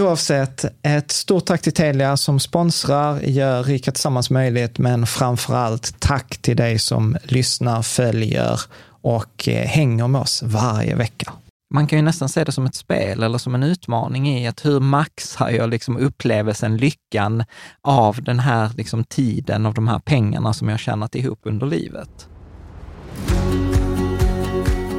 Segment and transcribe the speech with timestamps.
[0.00, 6.00] Oavsett, ett stort tack till Telia som sponsrar, gör Rika Tillsammans möjligt, men framför allt
[6.00, 8.60] tack till dig som lyssnar, följer
[9.02, 11.32] och eh, hänger med oss varje vecka.
[11.74, 14.64] Man kan ju nästan se det som ett spel eller som en utmaning i att
[14.64, 17.44] hur maxar jag liksom upplevelsen, lyckan
[17.82, 22.28] av den här liksom tiden, av de här pengarna som jag tjänat ihop under livet.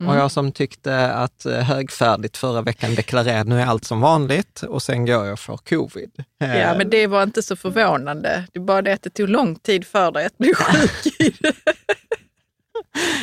[0.00, 0.12] Mm.
[0.12, 4.62] Och jag som tyckte att eh, högfärdigt förra veckan deklarerade nu är allt som vanligt
[4.62, 6.24] och sen går jag för covid.
[6.38, 8.44] Ja, men det var inte så förvånande.
[8.52, 11.30] Det är bara det att det tog lång tid för dig att bli sjuk i
[11.40, 11.52] det.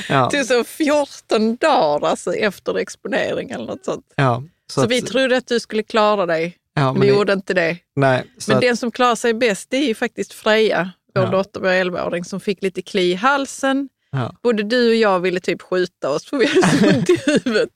[0.09, 0.29] Ja.
[0.31, 4.05] Det tog så 14 dagar alltså, efter exponering eller något sånt.
[4.15, 7.33] Ja, så, så att, vi trodde att du skulle klara dig, ja, men vi gjorde
[7.33, 7.77] inte det.
[7.95, 11.29] Nej, men att, den som klarar sig bäst det är ju faktiskt Freja, vår ja.
[11.29, 14.35] dotter, vår 11-åring, som fick lite kli i halsen Ja.
[14.43, 17.69] Både du och jag ville typ skjuta oss för vi hade ont i huvudet.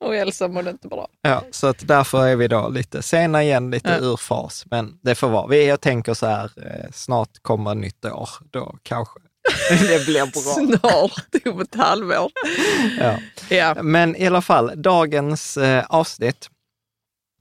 [0.00, 1.08] Och Elsa mådde inte bra.
[1.22, 3.98] Ja, så att därför är vi då lite sena igen, lite ja.
[3.98, 4.64] ur fas.
[4.70, 5.46] Men det får vara.
[5.46, 8.30] Vi, jag tänker så här, eh, snart kommer nytt år.
[8.50, 9.20] Då kanske
[9.70, 10.78] det blir bra.
[10.78, 12.30] Snart, om ett halvår.
[13.00, 13.18] Ja.
[13.48, 13.82] ja.
[13.82, 16.48] Men i alla fall, dagens eh, avsnitt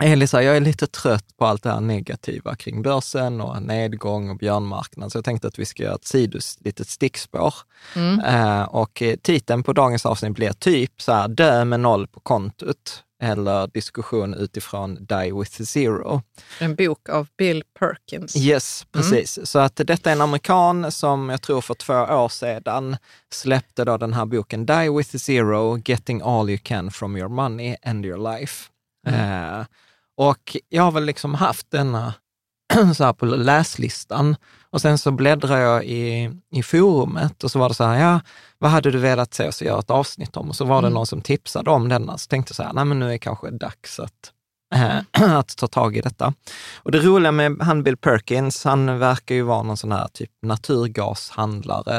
[0.03, 4.38] Elisa, jag är lite trött på allt det här negativa kring börsen och nedgång och
[4.38, 7.54] björnmarknad, så jag tänkte att vi ska göra ett sidus, litet stickspår.
[7.95, 8.19] Mm.
[8.19, 12.19] Uh, och eh, titeln på dagens avsnitt blir typ så här, dö med noll på
[12.19, 16.22] kontot, eller diskussion utifrån Die with Zero.
[16.60, 18.36] En bok av Bill Perkins.
[18.36, 19.04] Yes, mm.
[19.04, 19.38] precis.
[19.38, 19.45] Mm.
[19.45, 22.98] Så att detta är en amerikan som jag tror för två år sedan
[23.33, 27.75] släppte då den här boken Die with Zero, Getting all you can from your money
[27.83, 28.69] and your life.
[29.07, 29.60] Mm.
[29.60, 29.66] Uh,
[30.18, 32.14] och jag har väl liksom haft denna
[32.96, 34.36] så här på läslistan
[34.69, 38.19] och sen så bläddrar jag i, i forumet och så var det så här, ja,
[38.58, 40.50] vad hade du velat se oss göra ett avsnitt om?
[40.50, 40.94] Och så var det mm.
[40.94, 43.19] någon som tipsade om denna, så tänkte jag så här, nej men nu är det
[43.19, 44.34] kanske dags att
[44.75, 44.98] eh,
[45.38, 46.34] att ta tag i detta.
[46.75, 50.31] Och det roliga med han Bill Perkins, han verkar ju vara någon sån här typ
[50.42, 51.98] naturgashandlare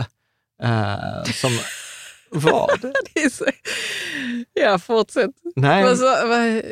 [0.63, 1.51] eh, som
[2.31, 2.95] vad?
[3.15, 3.45] det så,
[4.53, 5.31] ja, fortsätt.
[5.57, 5.85] Nej.
[5.85, 6.63] Vad så, vad,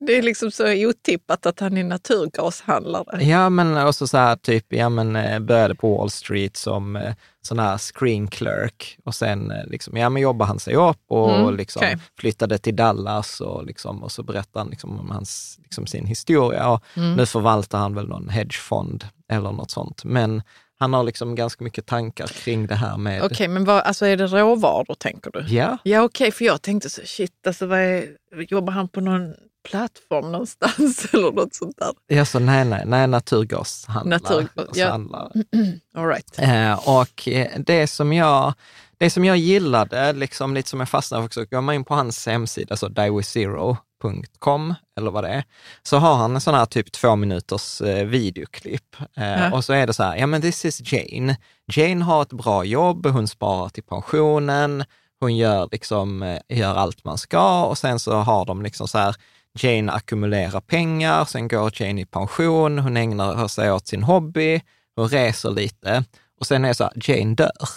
[0.00, 3.24] det är liksom så otippat att han är naturgashandlare.
[3.24, 7.14] Ja, men också så här typ, ja men eh, började på Wall Street som eh,
[7.42, 11.30] sån här screen clerk och sen eh, liksom, ja men jobbade han sig upp och
[11.36, 11.96] Mm, liksom okej.
[12.20, 16.68] flyttade till Dallas och, liksom, och så berättade han liksom om hans, liksom sin historia.
[16.70, 17.14] Och Mm.
[17.14, 20.04] Nu förvaltar han väl någon hedgefond eller något sånt.
[20.04, 20.42] Men
[20.78, 23.22] han har liksom ganska mycket tankar kring det här med...
[23.22, 25.54] Okej, men vad, alltså är det råvaror tänker du?
[25.54, 28.04] Ja, Ja, okej, för jag tänkte så, shit, alltså vad är,
[28.48, 29.34] jobbar han på någon
[29.70, 31.92] plattform någonstans eller något sånt där?
[32.06, 34.18] ja så nej, nej, nej, naturgashandlare.
[34.20, 34.94] Naturgas, ja.
[35.96, 36.38] All right.
[36.38, 38.52] Eh, och eh, det som jag,
[38.98, 41.94] det som jag gillade, liksom lite som jag fastnade för också, går man in på
[41.94, 45.44] hans hemsida, så diewithzero.com eller vad det är,
[45.82, 48.96] så har han en sån här typ två minuters eh, videoklipp.
[49.16, 49.52] Eh, Ja.
[49.52, 51.36] Och så är det så här, ja men this is Jane.
[51.72, 54.84] Jane har ett bra jobb, hon sparar till pensionen,
[55.20, 58.98] hon gör, liksom, eh, gör allt man ska och sen så har de liksom så
[58.98, 59.16] här,
[59.56, 64.60] Jane ackumulerar pengar, sen går Jane i pension, hon ägnar sig åt sin hobby,
[64.96, 66.04] hon reser lite
[66.40, 67.68] och sen är det så här, Jane dör.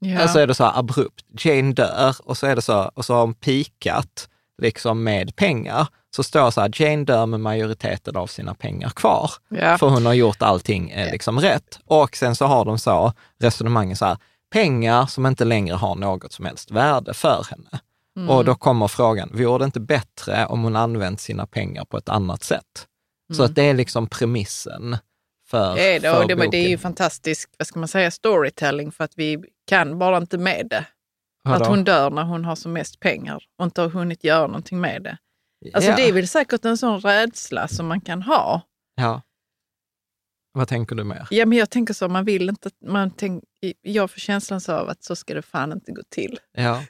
[0.00, 0.24] Ja.
[0.24, 3.04] Och så är det så här abrupt, Jane dör och så är det så, och
[3.04, 4.28] så har hon pikat
[4.62, 5.88] liksom med pengar.
[6.16, 9.30] Så står det så här, Jane dör med majoriteten av sina pengar kvar.
[9.48, 9.78] ja.
[9.78, 11.78] För hon har gjort allting eh, liksom rätt.
[11.84, 14.16] Och sen så har de så resonemangen så här,
[14.52, 17.80] pengar som inte längre har något som helst värde för henne.
[18.18, 18.30] Mm.
[18.30, 22.08] Och då kommer frågan, vore det inte bättre om hon använt sina pengar på ett
[22.08, 22.86] annat sätt?
[23.32, 24.96] Så att det är liksom premissen
[25.46, 26.78] för, Det är, det, för och det, men det är ju boken.
[26.78, 30.86] fantastisk, vad ska man säga, storytelling för att vi kan bara inte med det.
[31.44, 31.62] Vadå?
[31.62, 34.80] Att hon dör när hon har som mest pengar och inte har hunnit göra någonting
[34.80, 35.18] med det.
[35.74, 35.96] Alltså ja.
[35.96, 38.62] det är väl säkert en sån rädsla som man kan ha.
[38.94, 39.22] ja.
[40.52, 41.26] Vad tänker du mer?
[41.30, 43.44] Ja, men jag tänker så, man vill inte, man tänk,
[43.82, 46.38] jag får känslan så av att så ska det fan inte gå till.
[46.52, 46.82] Ja.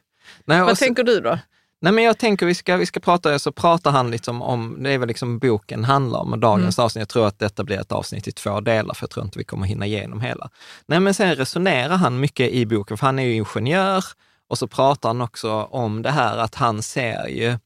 [0.45, 1.39] Nej, Vad så- tänker du då?
[1.81, 4.91] Nej, men jag tänker vi ska, vi ska prata, så pratar han liksom om, det
[4.91, 7.93] är väl liksom boken handlar om, och dagens avsnitt, jag tror att detta blir ett
[7.93, 10.51] avsnitt i två delar, för jag tror inte vi kommer hinna igenom hela.
[10.87, 14.05] Nej, men sen resonerar han mycket i boken, för han är ju ingenjör,
[14.49, 17.59] och så pratar han också om det här att han ser ju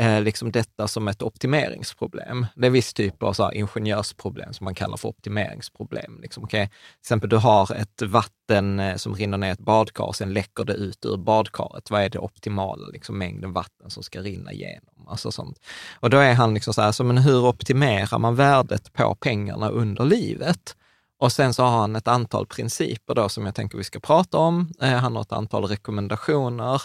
[0.00, 2.46] eh, liksom detta som ett optimeringsproblem.
[2.54, 6.20] Det är viss typ av så här ingenjörsproblem som man kallar för optimeringsproblem.
[6.22, 6.66] Liksom, okay?
[6.66, 10.32] Till exempel du har ett vatten eh, som rinner ner i ett badkar och sen
[10.32, 11.90] läcker det ut ur badkaret.
[11.90, 15.08] Vad är det optimala liksom, mängden vatten som ska rinna igenom?
[15.08, 15.58] Alltså sånt.
[16.00, 19.68] Och då är han liksom så här, så, men hur optimerar man värdet på pengarna
[19.68, 20.76] under livet?
[21.18, 24.38] Och sen så har han ett antal principer då som jag tänker vi ska prata
[24.38, 24.72] om.
[24.82, 26.82] Eh, han har ett antal rekommendationer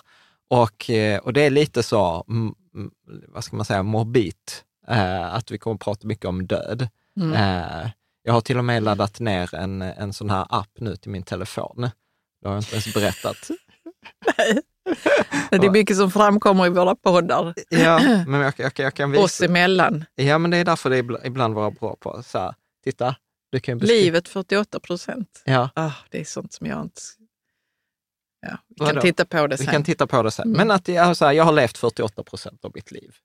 [0.50, 2.56] och, eh, och det är lite så, mm,
[3.28, 4.36] vad ska man säga, morbid,
[4.88, 6.88] eh, att vi kommer att prata mycket om död.
[7.20, 7.34] Mm.
[7.34, 7.90] Eh,
[8.24, 11.24] jag har till och med laddat ner en, en sån här app nu till min
[11.24, 11.82] telefon.
[12.42, 13.38] Det har jag inte ens berättat.
[15.50, 19.42] Det är mycket som framkommer i våra poddar, Ja, men jag, jag, jag kan oss
[19.42, 19.46] visa.
[19.46, 20.06] emellan.
[20.16, 23.16] Ja, men det är därför det ibland- ibland vara bra på så här, titta,
[23.52, 24.02] du kan beskriva.
[24.04, 25.42] Livet 48 procent.
[25.46, 27.02] Ja, Ah, det är sånt som jag inte...
[28.42, 29.02] Ja, vi kan Vadå?
[29.02, 29.74] titta på det vi sen.
[29.74, 30.48] kan titta på det sen.
[30.48, 30.58] Mm.
[30.58, 33.16] Men att jag, så här, jag har levt 48 procent av mitt liv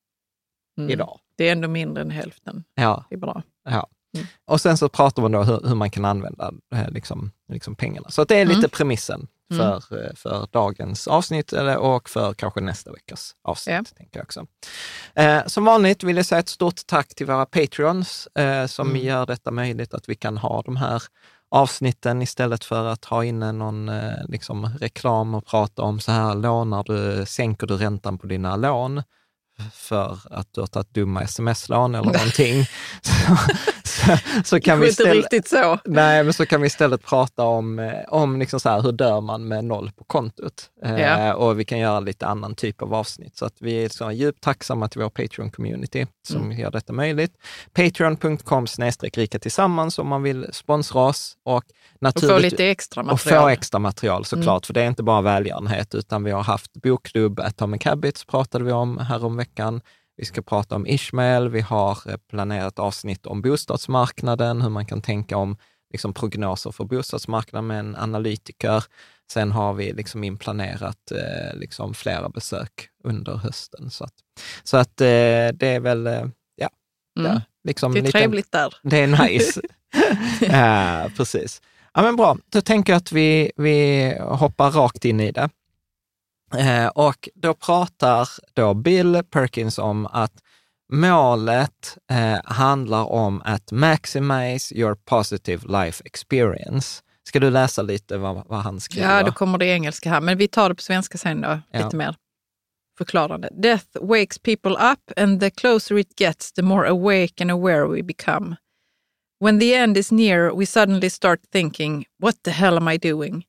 [0.78, 0.90] Mm.
[0.90, 1.18] idag.
[1.36, 2.64] Det är ändå mindre än hälften.
[2.74, 3.42] Ja, Det är bra.
[3.64, 3.88] Ja.
[4.14, 4.26] Mm.
[4.44, 8.11] Och sen så pratar man då hur, hur man kan använda eh, liksom, liksom pengarna.
[8.11, 8.70] Så det är lite Mm.
[8.70, 9.80] premissen Mm.
[9.80, 13.75] för, eh, för dagens avsnitt eller, och för kanske nästa veckas avsnitt.
[13.76, 13.96] Ja.
[13.99, 14.46] Tänker jag också.
[15.14, 19.02] Eh, som vanligt vill jag säga ett stort tack till våra patreons eh, som Mm.
[19.02, 21.02] gör detta möjligt att vi kan ha de här
[21.50, 26.35] avsnitten istället för att ha inne någon eh, liksom, reklam och prata om så här
[26.35, 29.02] lånar du, sänker du räntan på dina lån
[29.73, 32.66] för att du har tagit dumma sms-lån eller någonting.
[33.02, 33.37] så,
[34.06, 35.78] så, så kan vi är inte riktigt så.
[35.85, 39.20] Nej, men så kan vi istället prata om, eh, om liksom så här, hur dör
[39.20, 40.70] man med noll på kontot?
[40.85, 41.35] Eh, Ja.
[41.35, 43.37] Och vi kan göra lite annan typ av avsnitt.
[43.37, 46.59] Så att vi är så djupt tacksamma till vår Patreon-community som Mm.
[46.59, 47.32] gör detta möjligt.
[47.73, 48.66] Patreon.com
[49.12, 51.37] rika tillsammans om man vill sponsra oss.
[51.44, 51.64] Och,
[52.14, 53.42] Och få lite extra och material.
[53.42, 57.40] få extra material såklart, för det är inte bara välgörenhet, utan vi har haft bokklubb
[57.40, 59.80] Atomic Habits, pratade vi om här om veckan.
[60.20, 65.02] Vi ska prata om Ishmael, vi har eh, planerat avsnitt om bostadsmarknaden, hur man kan
[65.02, 65.56] tänka om
[65.92, 68.84] liksom, prognoser för bostadsmarknaden med en analytiker.
[69.32, 73.90] Sen har vi liksom inplanerat eh, liksom, flera besök under hösten.
[73.90, 74.14] Så att,
[74.62, 75.06] så att eh,
[75.54, 76.24] det är väl, eh,
[76.56, 76.68] ja,
[77.18, 77.32] Mm.
[77.32, 78.74] ja liksom Det är lite- trevligt där.
[78.82, 79.60] det är nice.
[80.40, 81.62] ja, precis.
[81.94, 85.48] Ja, men bra, då tänker jag att vi, vi hoppar rakt in i det.
[86.59, 90.33] Eh, och då pratar då Bill Perkins om att
[90.92, 97.02] målet eh, handlar om att maximize your positive life experience.
[97.28, 99.16] Ska du läsa lite vad, vad han skriver?
[99.16, 101.85] Ja, då kommer det engelska här, men vi tar det på svenska sen då, ja.
[101.85, 102.16] lite mer
[102.99, 103.49] förklarande.
[103.52, 108.02] Death wakes people up and the closer it gets, the more awake and aware we
[108.02, 108.57] become.
[109.38, 113.45] When the end is near, we suddenly start thinking, what the hell am I doing?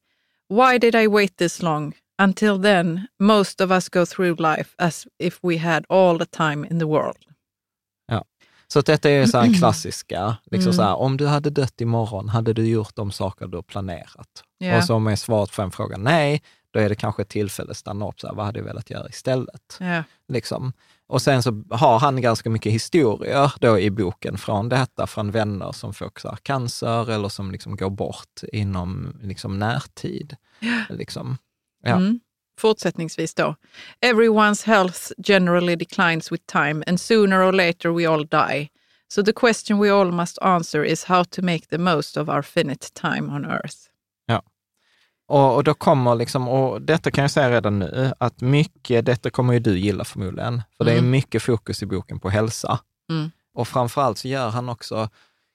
[0.47, 1.93] Why did I wait this long?
[2.23, 6.67] Until then, most of us go through life as if we had all the time
[6.67, 7.25] in the world.
[8.07, 8.25] Ja.
[8.67, 10.77] Så detta är så här klassiska, liksom mm.
[10.77, 14.43] så här, om du hade dött imorgon, hade du gjort de saker du har planerat?
[14.63, 14.77] Yeah.
[14.77, 17.71] Och så om är svaret på en fråga nej, då är det kanske ett tillfälle
[17.71, 19.77] att stanna upp, så här, vad hade jag velat göra istället?
[19.81, 20.03] Yeah.
[20.27, 20.73] Liksom.
[21.07, 25.71] Och sen så har han ganska mycket historier då i boken från detta, från vänner
[25.71, 30.35] som får så cancer eller som liksom går bort inom liksom närtid.
[30.61, 30.83] Yeah.
[30.89, 31.37] Liksom.
[31.81, 31.95] Ja.
[31.95, 32.19] Mm.
[32.59, 33.55] Fortsättningsvis då.
[34.05, 38.69] Everyone's health generally declines with time and sooner or later we all die.
[39.07, 42.41] So the question we all must answer is how to make the most of our
[42.41, 43.77] finite time on earth.
[44.25, 44.43] Ja.
[45.27, 49.29] Och, och då kommer liksom, och detta kan jag säga redan nu, att mycket, detta
[49.29, 50.93] kommer ju du gilla förmodligen, för mm.
[50.93, 51.11] det är mm.
[51.11, 52.79] mycket fokus i boken på hälsa.
[53.09, 53.31] Mm.
[53.53, 55.09] Och framförallt så gör han också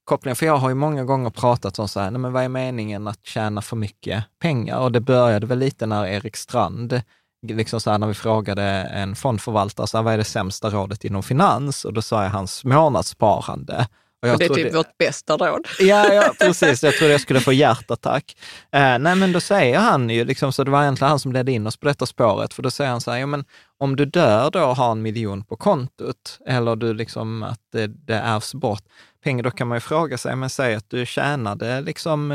[0.07, 2.49] kopplingen, för jag har ju många gånger pratat om så här, nej men vad är
[2.49, 4.79] meningen att tjäna för mycket pengar?
[4.79, 7.03] Och det började väl lite när Erik Strand,
[7.49, 8.63] liksom så här, när vi frågade
[8.95, 11.85] en fondförvaltare, så här, vad är det sämsta rådet inom finans?
[11.85, 13.87] Och då sa jag hans månadssparande.
[14.23, 14.77] Och, och det är typ det...
[14.77, 15.67] vårt bästa råd.
[15.79, 16.83] Ja, ja, precis.
[16.83, 18.37] Jag trodde jag skulle få hjärtattack.
[18.73, 21.53] Eh, nej, men då säger han ju, liksom, så det var egentligen han som ledde
[21.53, 23.45] in oss på detta spåret, för då säger han så här, ja, men
[23.79, 27.87] om du dör då och har en miljon på kontot, eller du liksom att det,
[27.87, 28.83] det ärvs bort
[29.27, 32.31] pengar, då kan man ju fråga sig, men säg att du tjänade liksom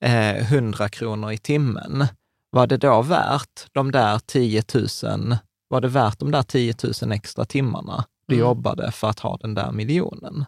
[0.00, 2.06] eh, 100 eh, kronor i timmen.
[2.50, 4.62] Var det då värt de där 10
[5.02, 5.36] 000,
[5.68, 8.46] var det värt de där 10 000 extra timmarna du mm.
[8.46, 10.44] jobbade för att ha den där miljonen?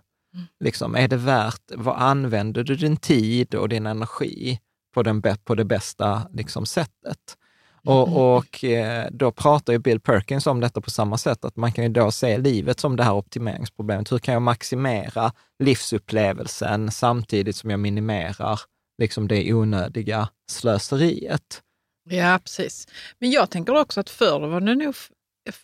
[0.60, 4.60] Liksom, är det värt, vad använder du din tid och din energi
[4.94, 7.36] på, den, på det bästa liksom, sättet?
[7.86, 8.18] Och, mm.
[8.18, 11.84] och eh, då pratar ju Bill Perkins om detta på samma sätt, att man kan
[11.84, 14.12] ju då se livet som det här optimeringsproblemet.
[14.12, 18.60] Hur kan jag maximera livsupplevelsen samtidigt som jag minimerar
[18.98, 21.62] liksom det onödiga slöseriet?
[22.10, 22.88] Ja, precis.
[23.18, 24.94] Men jag tänker också att förr var det nog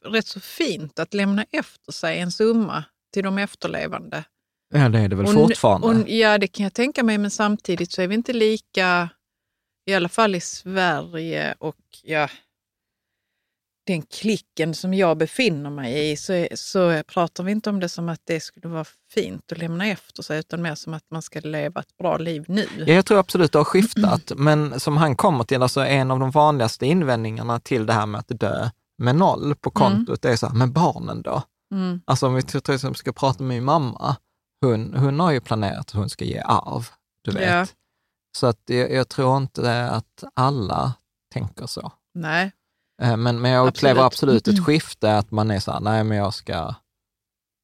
[0.04, 4.24] rätt så fint att lämna efter sig en summa till de efterlevande.
[4.74, 5.86] Ja, det är det väl och, fortfarande?
[5.86, 9.08] Och, ja, det kan jag tänka mig, men samtidigt så är vi inte lika,
[9.86, 12.28] i alla fall i Sverige och ja,
[13.86, 18.08] den klicken som jag befinner mig i, så, så pratar vi inte om det som
[18.08, 18.84] att det skulle vara
[19.14, 22.44] fint att lämna efter sig, utan mer som att man ska leva ett bra liv
[22.48, 22.68] nu.
[22.78, 26.18] Ja, jag tror absolut det har skiftat, men som han kommer till, alltså en av
[26.18, 30.32] de vanligaste invändningarna till det här med att dö med noll på kontot, mm.
[30.32, 31.42] är så här, men barnen då?
[31.74, 32.00] Mm.
[32.04, 34.16] Alltså om vi till exempel ska prata med min mamma,
[34.60, 36.88] hon, hon har ju planerat att hon ska ge arv,
[37.24, 37.48] du vet.
[37.50, 37.66] Ja.
[38.36, 40.94] Så att jag, jag, tror inte att alla
[41.32, 41.92] tänker så.
[42.14, 42.52] Nej.
[43.02, 46.04] Eh, men, men jag upplever absolut, absolut ett skifte, att man är så här, nej
[46.04, 46.74] men jag ska,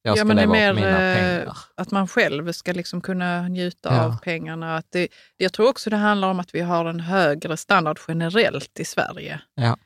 [0.01, 1.57] jag ska ja, leva mer, upp mina eh, pengar.
[1.75, 4.05] Att man själv ska liksom kunna njuta ja.
[4.05, 4.75] av pengarna.
[4.75, 5.07] Att det,
[5.37, 9.41] jag tror också det handlar om att vi har en högre standard generellt i Sverige.
[9.55, 9.77] Ja,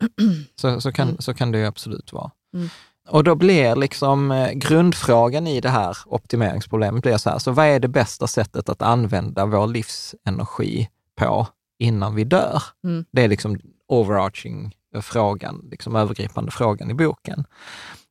[0.60, 1.20] så, så, kan, mm.
[1.20, 2.30] så kan det ju absolut vara.
[2.54, 2.68] Mm.
[3.08, 7.66] Och då blir liksom eh, grundfrågan i det här optimeringsproblemet blir så här, så vad
[7.66, 10.88] är det bästa sättet att använda vår livsenergi
[11.20, 11.46] på
[11.78, 12.62] innan vi dör?
[12.84, 13.04] Mm.
[13.12, 14.72] Det är liksom overarching
[15.02, 17.44] frågan, liksom övergripande frågan i boken.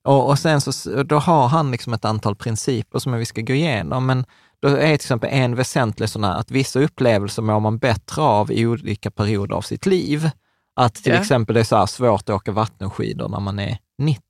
[0.03, 3.53] Och, och sen så, då har han liksom ett antal principer som vi ska gå
[3.53, 4.25] igenom, men
[4.59, 8.51] då är till exempel en väsentlig sån här, att vissa upplevelser mår man bättre av
[8.51, 10.29] i olika perioder av sitt liv.
[10.75, 11.21] Att till yeah.
[11.21, 14.21] exempel det är så svårt att åka vattenskidor när man är 90.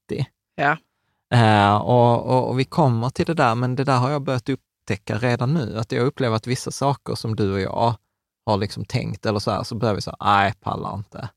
[0.55, 0.77] Ja.
[1.33, 5.17] Uh, och, och, vi kommer till det där, men det där har jag börjat upptäcka
[5.17, 7.95] redan nu, att jag upplever att vissa saker som du och jag
[8.45, 11.29] har liksom tänkt eller så här, så börjar vi säga, nej, pallar inte.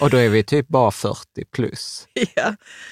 [0.00, 2.08] Och då är vi typ bara 40 plus.
[2.34, 2.48] Ja.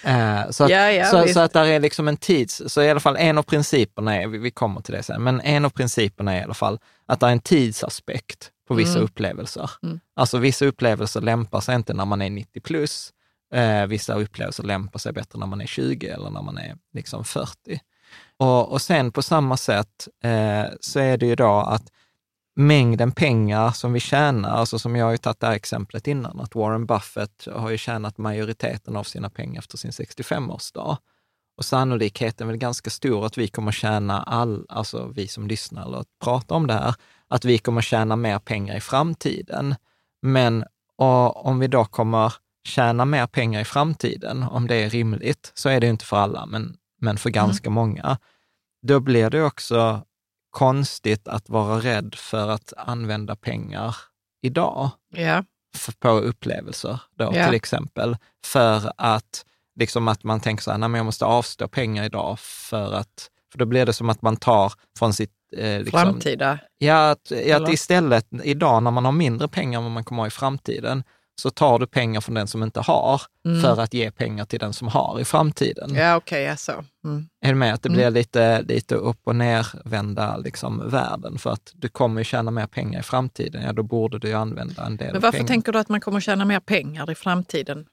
[0.06, 2.62] Uh, så, att, ja, ja, så, så, att där är liksom en tids...
[2.66, 5.40] Så i alla fall en av principerna är, vi, vi kommer till det sen, men
[5.40, 9.04] en av principerna är i alla fall att det är en tidsaspekt på vissa mm.
[9.04, 9.70] upplevelser.
[9.82, 10.00] Mm.
[10.16, 13.12] Alltså vissa upplevelser lämpar sig inte när man är 90 plus,
[13.52, 17.24] Eh, vissa upplevelser lämpar sig bättre när man är 20 eller när man är liksom
[17.24, 17.80] 40.
[18.36, 21.92] Och, och sen på samma sätt eh, så är det ju då att
[22.56, 26.40] mängden pengar som vi tjänar, alltså som jag har ju tagit det här exemplet innan,
[26.40, 30.96] att Warren Buffett har ju tjänat majoriteten av sina pengar efter sin 65-årsdag.
[31.56, 35.86] Och sannolikheten är väl ganska stor att vi kommer tjäna all, alltså vi som lyssnar
[35.86, 36.94] eller pratar om det här,
[37.28, 39.74] att vi kommer tjäna mer pengar i framtiden.
[40.22, 40.64] Men
[40.96, 42.34] om vi då kommer
[42.64, 46.46] tjäna mer pengar i framtiden, om det är rimligt, så är det inte för alla,
[46.46, 47.74] men, men för ganska mm.
[47.74, 48.18] många,
[48.86, 50.04] då blir det också
[50.50, 53.96] konstigt att vara rädd för att använda pengar
[54.42, 55.44] idag ja.
[55.98, 57.46] på upplevelser då ja.
[57.46, 58.16] till exempel.
[58.46, 59.44] För att,
[59.80, 63.30] liksom att man tänker så här, nej men jag måste avstå pengar idag för att,
[63.52, 66.58] för då blir det som att man tar från sitt eh, liksom, Framtida?
[66.78, 70.26] Ja, att, att istället idag när man har mindre pengar än vad man kommer ha
[70.26, 71.04] i framtiden,
[71.40, 73.60] så tar du pengar från den som inte har mm.
[73.60, 75.94] för att ge pengar till den som har i framtiden.
[75.94, 76.84] Ja, okej, okay, alltså.
[77.04, 77.28] Mm.
[77.44, 77.74] Är du med?
[77.74, 78.14] Att det blir mm.
[78.14, 81.38] lite, lite upp och nervända liksom, världen.
[81.38, 84.34] För att du kommer ju tjäna mer pengar i framtiden, ja då borde du ju
[84.34, 85.48] använda en del Men varför pengar.
[85.48, 87.86] tänker du att man kommer tjäna mer pengar i framtiden?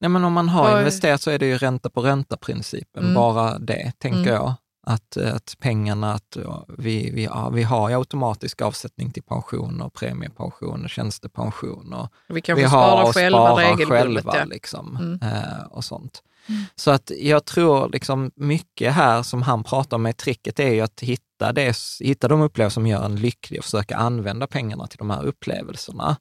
[0.00, 0.78] Nej, men om man har Var...
[0.78, 3.14] investerat så är det ju ränta på ränta-principen, mm.
[3.14, 4.34] bara det, tänker mm.
[4.34, 4.54] jag
[4.86, 6.36] att, att pengarna, att
[6.78, 12.08] vi, vi, ja, vi har automatisk avsättning till pensioner, premiepensioner, tjänstepensioner.
[12.28, 14.44] Vi vi har själva själva ja.
[14.44, 15.18] liksom, mm.
[15.22, 16.22] eh, och sånt.
[16.48, 16.62] Mm.
[16.74, 21.00] Så att jag tror liksom mycket här som han pratar om, tricket är ju att
[21.00, 25.10] hitta, det, hitta de upplevelser som gör en lycklig och försöka använda pengarna till de
[25.10, 26.16] här upplevelserna.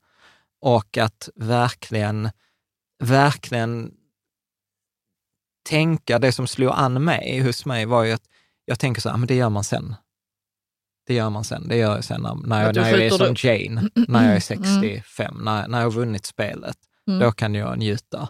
[0.61, 2.29] Och att verkligen,
[3.03, 3.91] verkligen
[5.69, 8.27] tänka, det som slog an mig hos mig var ju att
[8.65, 9.95] jag tänker så här, men det gör man sen.
[11.07, 11.67] Det gör man sen.
[11.67, 13.35] Det gör jag sen när, när, jag, när jag är som.
[13.37, 15.45] Jane, när jag är 65, mm.
[15.45, 16.77] när, när jag har vunnit spelet.
[17.07, 17.19] Mm.
[17.19, 18.29] Då kan jag njuta.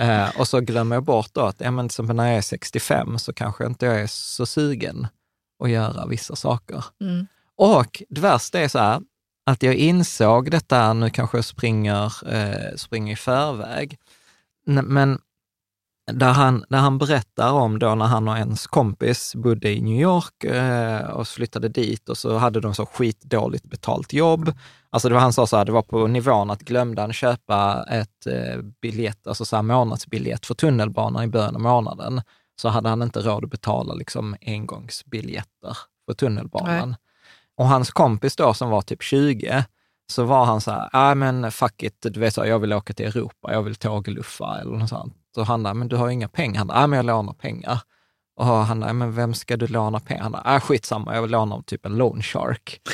[0.00, 3.18] Eh, och så glömmer jag bort då att ja, men, som när jag är 65
[3.18, 5.06] så kanske inte jag är så sugen
[5.64, 6.84] att göra vissa saker.
[7.00, 7.26] Mm.
[7.56, 9.00] Och det värsta är så här,
[9.46, 13.98] att jag insåg detta, nu kanske jag springer, eh, springer i förväg,
[14.66, 15.18] men
[16.12, 20.00] där han, där han berättar om då när han och ens kompis bodde i New
[20.00, 24.52] York eh, och flyttade dit och så hade de så skitdåligt betalt jobb.
[24.90, 27.86] Alltså det var, han sa så här, det var på nivån att glömde han köpa
[27.90, 32.22] ett eh, biljett, alltså så här månadsbiljett för tunnelbanan i början av månaden,
[32.56, 36.88] så hade han inte råd att betala liksom engångsbiljetter för tunnelbanan.
[36.88, 36.98] Nej.
[37.56, 39.64] Och hans kompis då som var typ 20,
[40.12, 42.72] så var han så här, ja ah, men fuck it, du vet så, jag vill
[42.72, 45.14] åka till Europa, jag vill tågluffa eller något sånt.
[45.34, 46.58] Så han där, men du har inga pengar.
[46.58, 47.80] Han där, ah, men jag lånar pengar.
[48.36, 50.22] Och han där, men vem ska du låna pengar?
[50.22, 52.80] Han där, ah, skitsamma, jag vill låna typ en loan shark.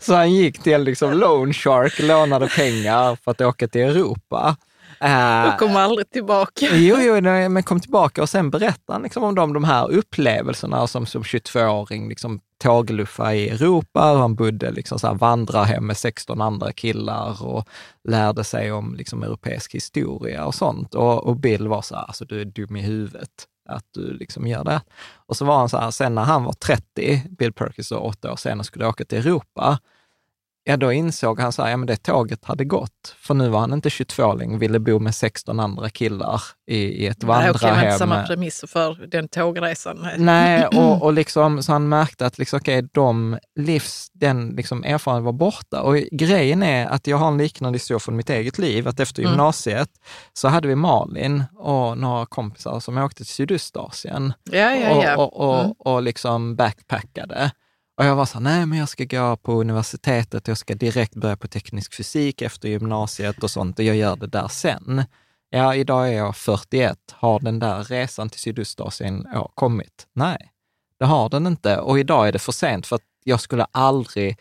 [0.00, 4.56] så han gick till liksom loan shark, lånade pengar för att åka till Europa.
[5.04, 6.66] Uh, och kom aldrig tillbaka.
[6.72, 10.86] jo, jo, men kom tillbaka och sen berättade han liksom om de, de här upplevelserna
[10.86, 16.40] som, som 22-åring liksom tågluffa i Europa, han bodde liksom så här vandrarhem med 16
[16.40, 17.68] andra killar och
[18.08, 20.94] lärde sig om liksom europeisk historia och sånt.
[20.94, 24.46] Och, och Bill var så här, alltså du är dum i huvudet att du liksom
[24.46, 24.80] gör det.
[25.26, 28.32] Och så var han så här, sen när han var 30, Bill Perkins då åtta
[28.32, 29.78] år senare skulle åka till Europa,
[30.64, 33.16] ja då insåg han att ja det tåget hade gått.
[33.18, 37.06] För nu var han inte 22 längre, ville bo med 16 andra killar i, i
[37.06, 37.56] ett vandrarhem.
[37.62, 40.08] Nej, okej, inte samma premisser för den tågresan.
[40.16, 45.24] Nej, och, och liksom, så han märkte att liksom, okay, de livs, den liksom, erfarenheten
[45.24, 45.82] var borta.
[45.82, 49.22] Och grejen är att jag har en liknande historia från mitt eget liv, att efter
[49.22, 49.32] mm.
[49.32, 49.88] gymnasiet mm.
[50.32, 55.16] så hade vi Malin och några kompisar som åkte till Sydostasien ja, ja, ja.
[55.16, 55.70] och, och, mm.
[55.70, 57.50] och, och liksom backpackade.
[58.00, 61.14] Och jag var så här, nej men jag ska gå på universitetet, jag ska direkt
[61.14, 65.04] börja på teknisk fysik efter gymnasiet och sånt och jag gör det där sen.
[65.50, 66.98] Ja, idag är jag 41.
[67.12, 70.06] Har den där resan till Sydostasien kommit?
[70.12, 70.52] Nej,
[70.98, 71.78] det har den inte.
[71.78, 74.38] Och idag är det för sent för att jag skulle aldrig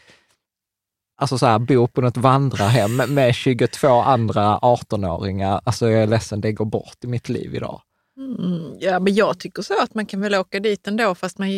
[1.16, 5.62] alltså så här, bo på något vandrarhem med 22 andra 18-åringar.
[5.64, 7.82] Alltså jag är ledsen, det går bort i mitt liv idag.
[8.20, 11.50] Mm, ja, men jag tycker så att man kan väl åka dit ändå fast man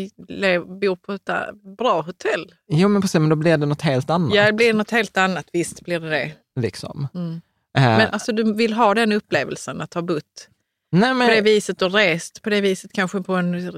[0.82, 1.36] bor på ett äh,
[1.78, 2.54] bra hotell.
[2.68, 4.36] Jo, men precis, men då blir det något helt annat.
[4.36, 5.46] Ja, det blir något helt annat.
[5.54, 6.32] Visst blir det det.
[6.62, 7.08] Liksom.
[7.14, 7.32] Mm.
[7.78, 10.50] Uh, men alltså du vill ha den upplevelsen att ha bott
[10.92, 13.72] nej, men, på det viset och rest på det viset kanske på en uh,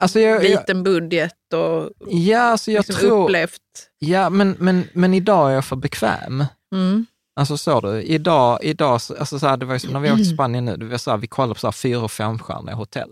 [0.00, 3.90] alltså jag, liten jag, budget och ja, alltså jag liksom tror, upplevt.
[3.98, 6.44] Ja, men, men, men idag är jag för bekväm.
[6.72, 7.06] Mm.
[7.36, 10.24] Alltså så du, idag, idag alltså så här, det var ju som när vi åkte
[10.24, 12.74] till Spanien nu, det var så här, vi kollade på så här fyra och femstjärniga
[12.74, 13.10] hotell.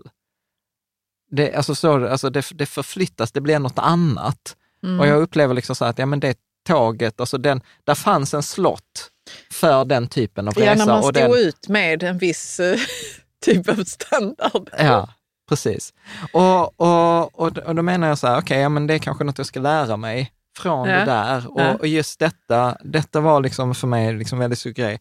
[1.31, 4.55] Det, alltså så, alltså det, det förflyttas, det blir något annat.
[4.83, 4.99] Mm.
[4.99, 8.33] Och jag upplever liksom så här att ja, men det tåget, alltså den, där fanns
[8.33, 9.11] en slott
[9.51, 10.65] för den typen av resa.
[10.65, 12.79] Ja, när man stod den, ut med en viss uh,
[13.45, 14.69] typ av standard.
[14.77, 15.09] Ja,
[15.49, 15.93] precis.
[16.31, 18.99] Och, och, och, och då menar jag så här, okej, okay, ja, men det är
[18.99, 20.99] kanske något jag ska lära mig från ja.
[20.99, 21.47] det där.
[21.53, 21.75] Och, ja.
[21.75, 24.99] och, just detta, detta var liksom för mig liksom väldigt stor grej.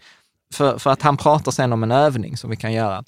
[0.54, 3.04] För, för att han pratar sen om en övning som vi kan göra.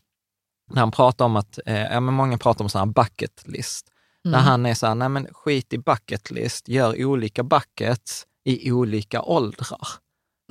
[0.71, 3.87] När han pratar om att, eh, ja men många pratar om sån här bucket list.
[4.25, 4.33] Mm.
[4.33, 8.73] När han är så här, nej men skit i bucket list, gör olika buckets i
[8.73, 9.89] olika åldrar.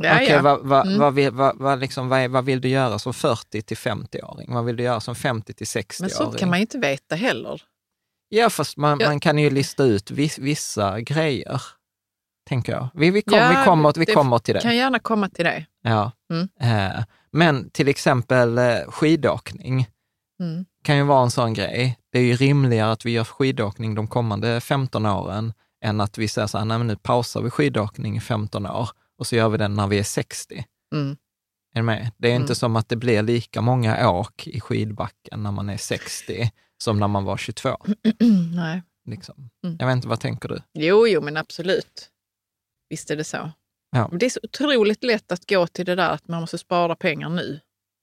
[0.01, 0.41] Ja, Okej, ja.
[0.41, 0.99] vad, vad, Mm.
[0.99, 4.53] vad, vill- vad, vad, liksom, vad, vill du göra som 40 till 50-åring?
[4.53, 5.95] Vad vill du göra som 50 till 60-åring?
[5.99, 7.62] Men sånt kan man ju inte veta heller.
[8.29, 9.08] Ja, fast man, Ja.
[9.10, 11.62] man kan ju lista ut vis, vissa grejer,
[12.45, 12.88] tänker jag.
[12.93, 14.60] Vi, vi, kom, Ja, vi, kommer, vi kommer till det.
[14.62, 15.65] Kan gärna komma till det.
[15.81, 16.12] Ja.
[16.34, 16.47] Mm.
[16.60, 19.88] Eh, men till exempel eh, skidåkning
[20.39, 20.65] Mm.
[20.84, 21.97] kan ju vara en sån grej.
[22.12, 25.53] Det är ju rimligare att vi gör skidåkning de kommande 15 åren
[25.86, 28.89] än att vi säger så här, nej men nu pausar vi skidåkning i 15 år
[29.19, 30.65] och så gör vi den när vi är 60.
[30.95, 31.17] Mm.
[31.73, 32.12] Är du med?
[32.17, 32.55] Det är inte Mm.
[32.55, 36.51] som att det blir lika många åk i skidbacken när man är 60
[36.84, 37.77] som när man var 22.
[38.55, 38.81] Nej.
[39.10, 39.49] Liksom.
[39.65, 39.75] Mm.
[39.79, 40.62] Jag vet inte, vad tänker du?
[40.73, 42.10] Jo, jo, men absolut.
[42.95, 43.51] Visst är det så.
[43.91, 44.10] Ja.
[44.12, 47.29] Det är så otroligt lätt att gå till det där att man måste spara pengar
[47.29, 47.60] nu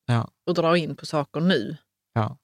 [0.07, 0.28] Ja.
[0.46, 1.76] och dra in på saker nu.
[2.14, 2.37] Ja,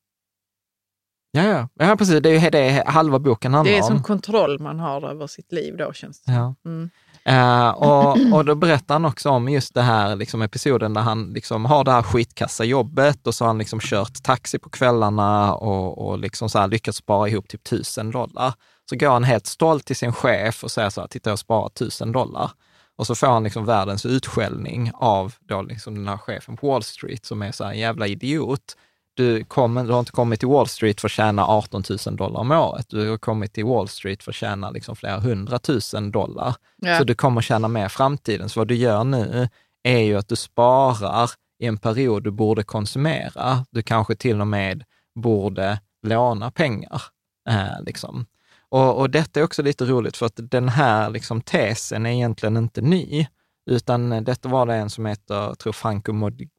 [1.32, 1.68] ja, ja.
[1.74, 2.22] ja precis.
[2.22, 3.88] Det är ju det halva boken handlar Det är om.
[3.88, 6.54] som kontroll man har över sitt liv då, känns det Ja.
[6.64, 6.90] mm.
[7.24, 11.32] Eh, och, och då berättar han också om just det här liksom, episoden där han
[11.32, 15.54] liksom har det här skitkassa jobbet och så har han liksom kört taxi på kvällarna
[15.54, 18.54] och, och liksom så här lyckats spara ihop typ tusen dollar.
[18.90, 21.36] Så går han helt stolt till sin chef och säger så här, titta jag har
[21.36, 22.50] sparat tusen dollar.
[22.96, 26.82] Och så får han liksom världens utskällning av då liksom den här chefen på Wall
[26.82, 28.76] Street som är så här, jävla idiot.
[29.14, 32.40] Du, kommer, du har inte kommit till Wall Street för att tjäna 18 000 dollar
[32.40, 32.86] om året.
[32.88, 36.54] Du har kommit till Wall Street för att tjäna liksom flera hundratusen dollar.
[36.76, 36.98] ja.
[36.98, 38.48] Så du kommer tjäna mer i framtiden.
[38.48, 39.48] Så vad du gör nu
[39.82, 43.64] är ju att du sparar i en period du borde konsumera.
[43.70, 47.02] Du kanske till och med borde låna pengar.
[47.48, 48.26] Eh, liksom.
[48.70, 52.56] Och, och detta är också lite roligt för att den här liksom, tesen är egentligen
[52.56, 53.26] inte ny,
[53.70, 56.12] utan detta var det en som heter, tror Franco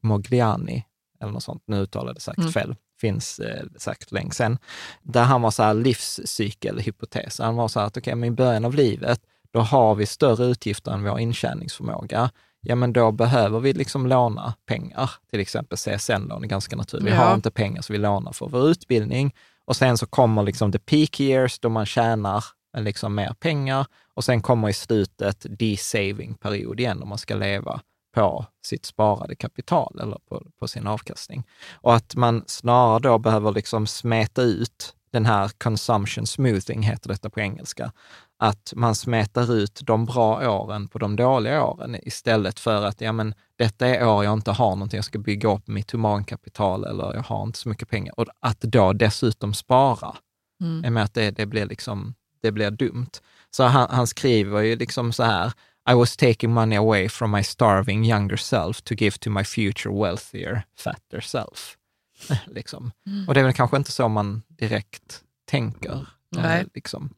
[0.03, 0.85] Mogliani,
[1.21, 2.51] eller något sånt, nu uttalade jag säkert Mm.
[2.51, 4.57] fel, finns eh, säkert länge sedan,
[5.01, 7.39] där han var så här livscykelhypotes.
[7.39, 10.45] Han var så här att okej, men i början av livet, då har vi större
[10.45, 12.29] utgifter än vår intjäningsförmåga.
[12.61, 17.07] Ja, men då behöver vi liksom låna pengar, till exempel CSN-lån är ganska naturligt.
[17.07, 17.15] Vi Ja.
[17.17, 19.33] har inte pengar så vi lånar för vår utbildning.
[19.69, 22.43] Och sen så kommer liksom the peak years då man tjänar
[22.77, 27.81] eh, liksom mer pengar och sen kommer i slutet de-saving-period igen då man ska leva
[28.15, 31.47] på sitt sparade kapital eller på, på sin avkastning.
[31.73, 37.29] Och att man snarare då behöver liksom smeta ut den här consumption smoothing, heter detta
[37.29, 37.91] på engelska,
[38.39, 43.11] att man smetar ut de bra åren på de dåliga åren istället för att, ja
[43.11, 47.13] men detta är år jag inte har någonting, jag ska bygga upp mitt humankapital eller
[47.15, 48.19] jag har inte så mycket pengar.
[48.19, 50.15] Och att då dessutom spara,
[50.61, 50.85] Mm.
[50.85, 53.09] är med att det, det, blir liksom, det blir dumt.
[53.51, 55.53] Så han, han skriver ju liksom så här,
[55.91, 59.95] I was taking money away from my starving younger self to give to my future
[59.95, 61.77] wealthier, fatter self.
[62.47, 62.91] liksom.
[63.27, 66.07] Och det är väl kanske inte så man direkt tänker.
[66.29, 66.65] Nej.
[66.73, 67.09] Liksom.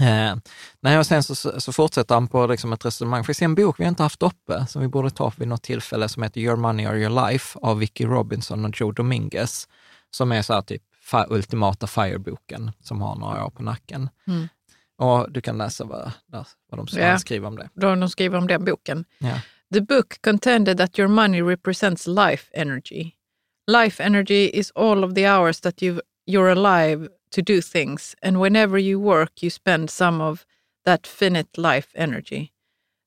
[0.00, 0.36] Eh,
[0.80, 3.24] nej, och sen så, så, fortsätter han på liksom ett resonemang.
[3.24, 6.22] För en bok vi inte haft uppe, som vi borde ta vid något tillfälle, som
[6.22, 9.68] heter Your Money or Your Life av Vicky Robinson och Joe Dominguez,
[10.10, 10.82] som är så här typ
[11.28, 14.08] ultimata FIRE-boken, som har några år på nacken.
[14.26, 14.48] Mm.
[14.98, 17.18] Och du kan läsa vad, vad de Ja.
[17.18, 17.68] skriver om det.
[17.74, 19.04] De skriver om den boken.
[19.18, 19.40] Ja.
[19.74, 23.12] The book contended that your money represents life energy.
[23.66, 28.40] Life energy is all of the hours that you've, you're alive to do things, and
[28.40, 30.46] whenever you work, you spend some of
[30.84, 32.52] that finite life energy.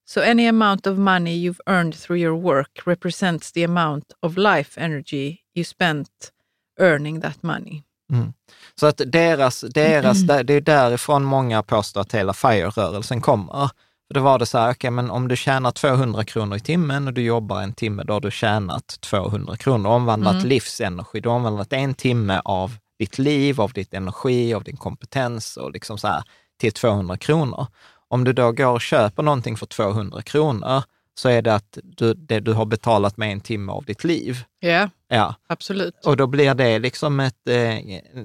[0.04, 4.80] So any amount of money you've earned through your work represents the amount of life
[4.80, 6.32] energy you spent
[6.78, 7.82] earning that money.
[8.12, 8.32] Mm.
[8.74, 13.70] Så att deras, deras, det är därifrån många påstår att hela FIRE-rörelsen kommer.
[14.08, 17.06] För då var det så här, okej, men om du tjänar 200 kronor i timmen
[17.06, 21.20] och du jobbar en timme, då har du tjänat 200 kronor, omvandlat livsenergi.
[21.20, 25.72] Du har omvandlat en timme av ditt liv, av ditt energi, av din kompetens och
[25.72, 26.22] liksom så här
[26.60, 27.66] till 200 kronor.
[28.08, 30.82] Om du då går och köper någonting för 200 kronor,
[31.14, 34.44] så är det att du, det du har betalat med en timme av ditt liv.
[34.60, 36.06] Ja, Ja, absolut.
[36.06, 37.76] och då blir det liksom ett, eh,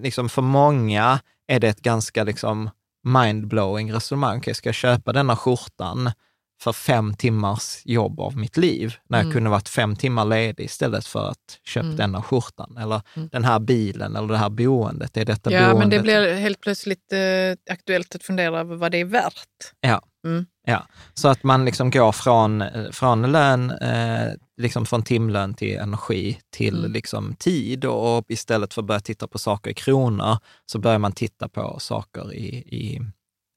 [0.01, 2.69] liksom för många är det ett ganska liksom
[3.03, 4.37] mindblowing resonemang.
[4.37, 6.11] Okej, ska jag köpa denna skjortan
[6.61, 9.33] för fem timmars jobb av mitt liv, när jag Mm.
[9.33, 11.97] kunde varit fem timmar ledig istället för att köpa Mm.
[11.97, 13.29] denna skjortan, eller Mm.
[13.31, 15.17] den här bilen, eller det här boendet.
[15.17, 15.79] Är detta Ja, boendet?
[15.79, 19.33] men det blir helt plötsligt eh, aktuellt att fundera över vad det är värt.
[19.81, 20.01] Ja.
[20.25, 20.45] Mm.
[20.65, 20.87] ja.
[21.13, 24.27] Så att man liksom går från, eh, från lön, eh,
[24.61, 26.91] liksom från timlön till energi till Mm.
[26.91, 31.11] liksom tid och istället för att börja titta på saker i kronor så börjar man
[31.11, 33.01] titta på saker i, i,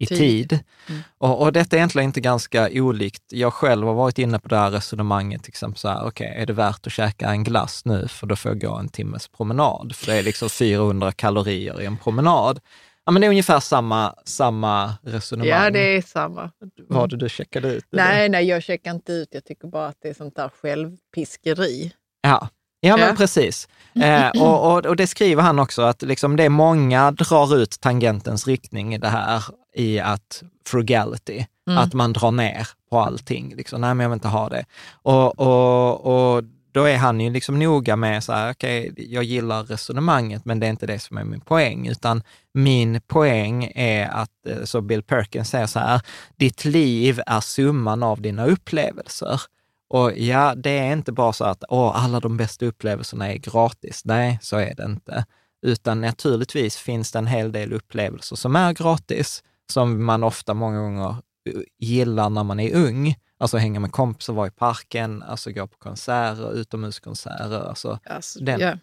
[0.01, 0.19] i Tid.
[0.19, 0.59] tid.
[0.89, 1.03] Mm.
[1.19, 3.23] Och, och detta är egentligen inte ganska olikt.
[3.29, 6.47] Jag själv har varit inne på det här resonemanget, till exempel så här, okej, är
[6.47, 9.97] det värt att käka en glass nu för då får jag gå en timmes promenad,
[9.97, 12.61] för det är liksom 400 kalorier i en promenad.
[13.05, 15.49] Ja, men det är ungefär samma, samma resonemang.
[15.49, 16.51] Ja, det är samma.
[16.89, 17.85] Var det du checkade ut?
[17.91, 19.29] Nej, nej, jag checkar inte ut.
[19.31, 21.93] Jag tycker bara att det är sånt där självpiskeri.
[22.23, 22.49] Ja,
[22.81, 23.69] Ja, men precis.
[23.95, 27.81] Eh, och, och, och, det skriver han också, att liksom det är många drar ut
[27.81, 31.79] tangentens riktning i det här, i att frugality, mm.
[31.79, 33.55] att man drar ner på allting.
[33.57, 34.65] Liksom, nej, men jag vill inte ha det.
[34.93, 39.25] Och, och, och då är han ju liksom noga med så här, okej, okay, jag
[39.25, 44.09] gillar resonemanget, men det är inte det som är min poäng, utan min poäng är
[44.09, 46.01] att, eh, så Bill Perkins säger så här,
[46.37, 49.41] ditt liv är summan av dina upplevelser.
[49.89, 54.05] Och ja, det är inte bara så att åh, alla de bästa upplevelserna är gratis.
[54.05, 55.25] Nej, så är det inte.
[55.63, 60.79] Utan naturligtvis finns det en hel del upplevelser som är gratis, som man ofta många
[60.79, 61.17] gånger
[61.51, 63.15] eh, gillar när man är ung.
[63.39, 67.69] Alltså hänga med kompisar, vara i parken, alltså gå på konserter, utomhuskonserter.
[67.69, 68.61] Alltså, alltså den.
[68.61, 68.79] Ja,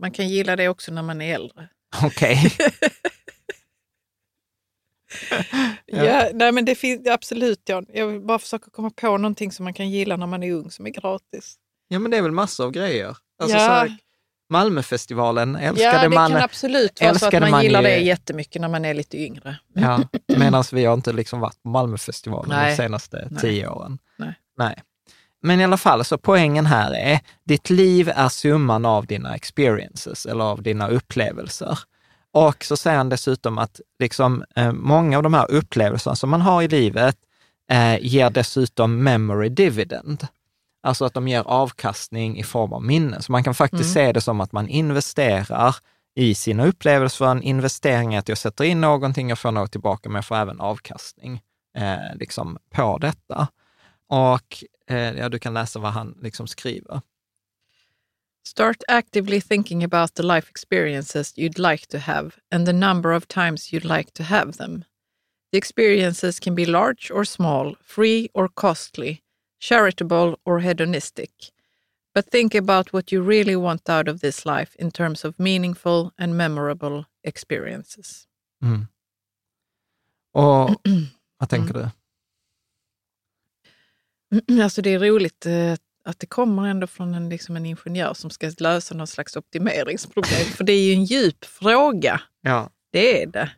[0.00, 1.68] man kan gilla det också när man är äldre.
[2.04, 2.38] Okej.
[2.46, 2.68] Okay.
[5.86, 6.04] ja.
[6.04, 7.62] ja, nej men det finns absolut.
[7.64, 7.82] Ja.
[7.88, 10.70] Jag vill bara försöka komma på någonting som man kan gilla när man är ung
[10.70, 11.56] som är gratis.
[11.88, 13.16] Ja, men det är väl massor av grejer.
[13.38, 13.62] Alltså, ja.
[13.62, 13.96] här,
[14.48, 16.02] Malmöfestivalen älskade man.
[16.02, 18.68] Ja, det man, kan absolut vara så att man, man gillar ju, det jättemycket när
[18.68, 19.56] man är lite yngre.
[19.72, 20.00] Ja,
[20.36, 22.70] medan vi har inte liksom varit på Malmöfestivalen Nej.
[22.70, 23.40] de senaste Nej.
[23.40, 23.98] tio åren.
[24.16, 24.34] Nej.
[24.58, 24.82] Nej.
[25.42, 30.26] Men i alla fall, så poängen här är, ditt liv är summan av dina experiences
[30.26, 31.78] eller av dina upplevelser.
[32.32, 36.40] Och så säger han dessutom att liksom, eh, många av de här upplevelserna som man
[36.40, 37.16] har i livet
[37.70, 40.26] eh, ger dessutom memory dividend.
[40.86, 43.22] Alltså att de ger avkastning i form av minnen.
[43.22, 44.06] Så man kan faktiskt mm.
[44.06, 45.76] se det som att man investerar
[46.14, 47.26] i sina upplevelser.
[47.26, 50.36] En investering är att jag sätter in någonting, jag får något tillbaka, men jag får
[50.36, 51.42] även avkastning
[51.78, 53.48] eh, liksom på detta.
[54.08, 57.00] Och eh, ja, du kan läsa vad han liksom skriver.
[58.46, 63.26] Start actively thinking about the life experiences you'd like to have and the number of
[63.26, 64.84] times you'd like to have them.
[65.52, 69.22] The experiences can be large or small, free or costly,
[69.60, 71.30] charitable or hedonistic.
[72.14, 76.12] But think about what you really want out of this life in terms of meaningful
[76.18, 78.26] and memorable experiences.
[78.62, 78.86] Mm.
[80.32, 80.70] Och
[81.38, 81.90] vad tänker mm.
[84.48, 84.62] du?
[84.62, 88.30] Alltså det är roligt eh, att det kommer ändå från en, liksom en ingenjör som
[88.30, 90.44] ska lösa någon slags optimeringsproblem.
[90.44, 92.20] För det är ju en djup fråga.
[92.40, 92.70] Ja.
[92.90, 93.50] Det är det.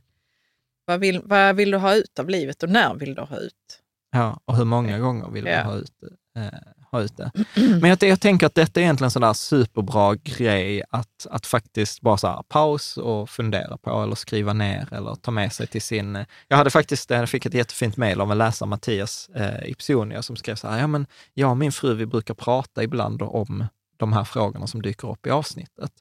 [0.85, 3.83] Vad vill, vad vill du ha ut av livet och när vill du ha ut?
[4.11, 5.63] Ja, och hur många gånger vill ja.
[5.63, 5.93] du ha ut?
[6.37, 6.59] Eh,
[6.91, 7.31] ha ut det.
[7.81, 11.47] Men jag, jag tänker att detta är egentligen en sån där superbra grej att, att
[11.47, 15.83] faktiskt bara så paus och fundera på eller skriva ner eller ta med sig till
[15.83, 16.25] sin...
[16.49, 20.37] Jag hade faktiskt, jag fick ett jättefint mejl av en läsare, Mattias eh, Ipsonia, som
[20.37, 23.65] skrev så här, ja men jag och min fru, vi brukar prata ibland om
[23.97, 25.93] de här frågorna som dyker upp i avsnittet.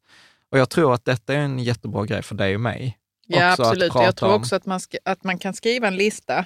[0.52, 2.98] Och jag tror att detta är en jättebra grej för dig och mig.
[3.28, 3.91] Ja, absolut.
[3.96, 6.46] Jag tror också att man, att man kan skriva en lista.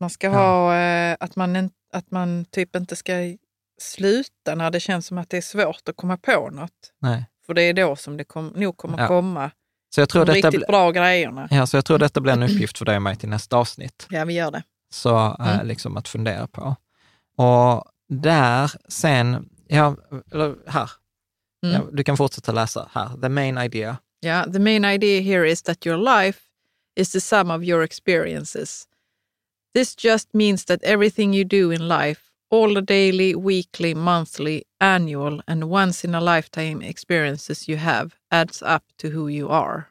[0.00, 3.12] Man ska ha, eh, att man, att man typ inte ska
[3.78, 6.92] sluta när det känns som att det är svårt att komma på något.
[6.98, 7.24] Nej.
[7.46, 9.08] För det är då som det kom, nog kommer ja.
[9.08, 9.50] komma
[9.94, 11.48] så jag tror de detta riktigt bra grejerna.
[11.50, 14.06] Ja, så jag tror detta blir en uppgift för dig och mig till nästa avsnitt.
[14.10, 14.62] Ja, vi gör det.
[14.90, 15.66] Så äh, mm.
[15.66, 16.76] liksom att fundera på.
[17.36, 19.96] Och där sen, ja,
[20.32, 20.90] eller här,
[21.64, 21.74] mm.
[21.74, 23.10] ja, du kan fortsätta läsa här.
[23.22, 23.96] The main idea.
[24.20, 26.40] Ja, yeah, the main idea here is that your life
[26.96, 28.84] is the sum of your experiences.
[29.74, 32.20] This just means that everything you do in life
[32.54, 38.62] all the daily, weekly, monthly, annual and once in a lifetime experiences you have adds
[38.62, 39.82] up to who you are.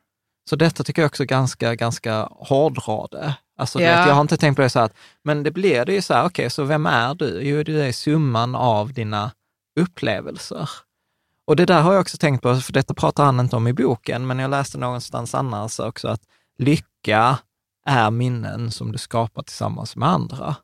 [0.50, 3.36] Så detta tycker jag också är ganska, ganska hårdrade.
[3.58, 3.98] Alltså, ja.
[3.98, 4.90] vet, jag har inte tänkt på det så här,
[5.24, 7.42] men det blir det ju så här, okej, okay, så vem är du?
[7.42, 9.32] Jo, du är summan av dina
[9.80, 10.70] upplevelser.
[11.46, 13.74] Och det där har jag också tänkt på, för detta pratar han inte om i
[13.74, 16.22] boken, men jag läste någonstans annars också att
[16.58, 17.38] lycka
[17.86, 20.56] är minnen som du skapar tillsammans med andra.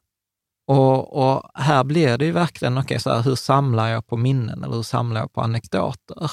[0.67, 4.17] Och, och, här blir det ju verkligen, okej, okay, så här, hur samlar jag på
[4.17, 6.31] minnen eller hur samlar jag på anekdoter?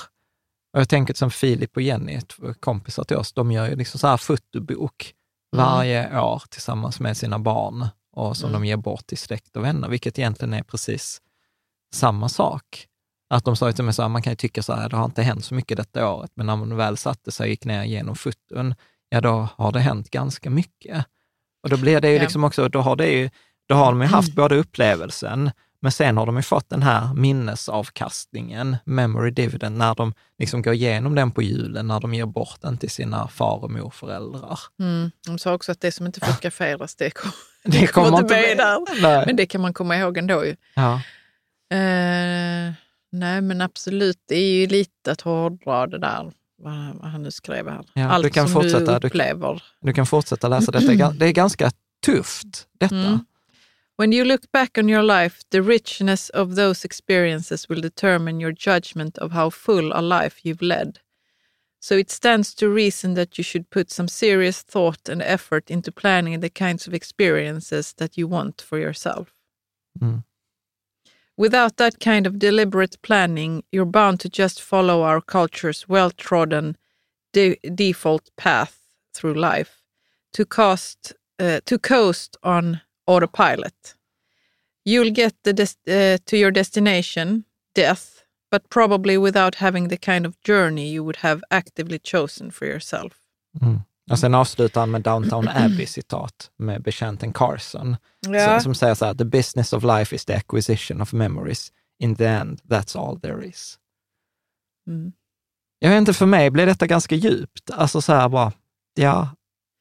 [0.72, 2.20] Och jag tänker som Filip och Jenny,
[2.61, 5.14] kompisar till oss, de gör ju liksom så här fotobok
[5.55, 5.66] mm.
[5.66, 8.61] varje år tillsammans med sina barn och som mm.
[8.61, 11.20] de ger bort till släkt och vänner, vilket egentligen är precis
[11.94, 12.87] samma sak.
[13.31, 15.05] Att de sa till mig så här, man kan ju tycka så här, det har
[15.05, 17.85] inte hänt så mycket detta året, men när man väl satte sig och gick ner
[17.85, 18.75] genom foton,
[19.09, 21.05] ja då har det hänt ganska mycket.
[21.62, 23.31] Och då blir det ju liksom också, då har det ju
[23.69, 24.37] då har de ju haft mm.
[24.37, 30.14] både upplevelsen, men sen har de ju fått den här minnesavkastningen, memory dividend, när de
[30.38, 33.71] liksom går igenom den på julen, när de ger bort den till sina far och
[33.71, 34.61] morföräldrar.
[34.81, 35.11] Mm.
[35.27, 37.31] De sa också att det som inte fotograferas, det, kom,
[37.64, 39.27] det kommer inte med där.
[39.27, 40.57] Men det kan man komma ihåg ändå ju.
[40.75, 41.01] Ja.
[41.75, 42.73] Uh,
[43.12, 46.33] nej, men absolut, det är ju lite att hårdra det där.
[46.59, 47.85] Vad han nu skrev här.
[47.95, 48.99] Ja, Allt du kan som fortsätta.
[48.99, 49.55] du upplever.
[49.81, 50.87] Du, du kan fortsätta läsa detta.
[50.87, 51.71] Det är gan- Det är ganska
[52.07, 52.95] tufft, detta.
[52.97, 53.19] Mm.
[53.99, 58.55] When you look back on your life, the richness of those experiences will determine your
[58.69, 60.99] judgment of how full a life you've led.
[61.81, 65.92] So it stands to reason that you should put some serious thought and effort into
[65.92, 69.29] planning the kinds of experiences that you want for yourself.
[70.01, 70.23] Mm.
[71.37, 76.77] Without that kind of deliberate planning, you're bound to just follow our culture's well trodden
[77.33, 78.79] de- default path
[79.14, 79.83] through life
[80.33, 83.94] to coast, uh, to coast on autopilot.
[84.85, 85.53] You'll get uh,
[86.27, 87.44] to your destination,
[87.75, 92.66] death, but probably without having the kind of journey you would have actively chosen for
[92.66, 93.12] yourself.
[93.61, 93.85] Mm.
[94.11, 99.14] Och sen avslutar han med Downtown Abbey-citat med betjänten Carson, som, som säger så här,
[99.14, 101.73] the business of life is the acquisition of memories.
[101.99, 103.79] In the end, that's all there is.
[104.87, 105.12] Mm.
[105.79, 107.71] Jag vet inte, för mig blev detta ganska djupt.
[107.71, 108.53] Alltså så här bara,
[108.95, 109.37] ja,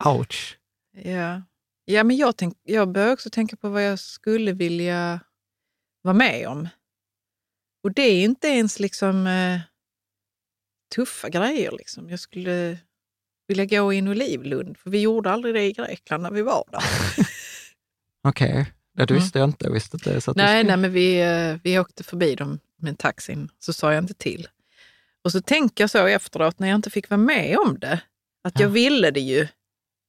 [0.05, 0.59] ouch.
[0.91, 1.41] Ja,
[1.85, 5.19] ja men jag, tänk, jag börjar också tänka på vad jag skulle vilja
[6.01, 6.67] vara med om.
[7.83, 9.59] Och det är inte ens liksom eh,
[10.95, 11.71] tuffa grejer.
[11.71, 12.09] Liksom.
[12.09, 12.77] Jag skulle
[13.47, 16.63] vilja gå i en olivlund, för vi gjorde aldrig det i Grekland när vi var
[16.71, 16.81] där.
[18.27, 18.65] Okej,
[18.97, 19.15] det Mm.
[19.23, 19.65] visste jag inte.
[19.65, 23.49] Jag visste inte så nej, nej, men vi, eh, vi åkte förbi dem med taxin,
[23.60, 24.47] så sa jag inte till.
[25.23, 27.99] Och så tänker jag så efteråt, när jag inte fick vara med om det,
[28.43, 28.71] att jag Ja.
[28.73, 29.47] ville det ju.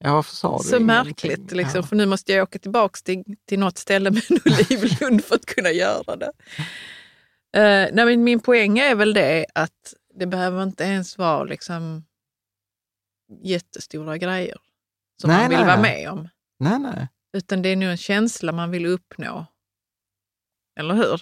[0.04, 0.86] Ja, varför sa du Så ingenting?
[0.86, 1.86] märkligt, liksom, Ja.
[1.86, 4.38] för nu måste jag åka tillbaka till, till något ställe med en
[4.70, 6.32] olivlund för att kunna göra det.
[7.56, 12.04] Uh, nej, min poäng är väl det att det behöver inte ens vara liksom,
[13.42, 14.56] jättestora grejer
[15.20, 16.02] som Nej, man vill nej, vara nej.
[16.02, 16.28] med om.
[16.58, 17.08] Nej, nej.
[17.36, 19.46] Utan det är nog en känsla man vill uppnå.
[20.80, 21.20] Eller hur?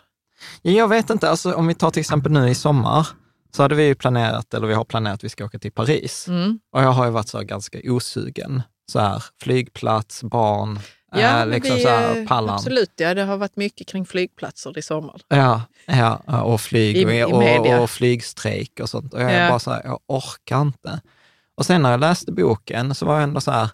[0.62, 3.08] Ja, Jag vet inte, alltså, om vi tar till exempel nu i sommar,
[3.56, 6.28] så hade vi ju planerat, eller vi har planerat att vi ska åka till Paris.
[6.28, 6.58] Mm.
[6.72, 8.62] Och jag har ju varit så ganska osugen.
[8.92, 10.78] Så här, flygplats, barn,
[11.16, 12.54] Ja, äh, liksom vi, så här, eh, pallan.
[12.54, 15.20] Absolut, ja, det har varit mycket kring flygplatser i sommar.
[15.28, 19.14] Ja, ja, och flyg I- och, i och, och flygstrejk och sånt.
[19.14, 19.48] Och jag är Ja.
[19.50, 21.00] bara så här, jag orkar inte.
[21.56, 23.70] Och sen när jag läste boken så var jag ändå så här,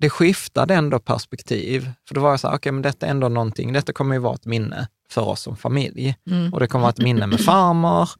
[0.00, 1.90] det skiftade ändå perspektiv.
[2.08, 4.20] För då var jag så här, okej, men detta är ändå någonting, detta kommer ju
[4.20, 6.16] vara ett minne för oss som familj.
[6.26, 6.54] Mm.
[6.54, 8.10] Och det kommer vara ett minne med farmor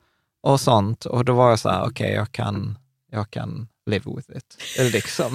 [0.40, 1.04] och sånt.
[1.04, 2.78] Och då var jag så här, okej, jag, kan,
[3.10, 4.62] jag kan live with it.
[4.78, 5.34] Eller liksom.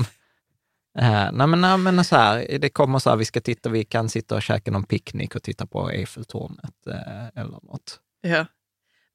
[0.99, 3.85] Uh, nej, men, nej, men så här, det kommer så här, vi ska titta, vi
[3.85, 7.99] kan sitta och käka någon picknick och titta på Eiffeltornet eh, eller något.
[8.21, 8.45] Ja.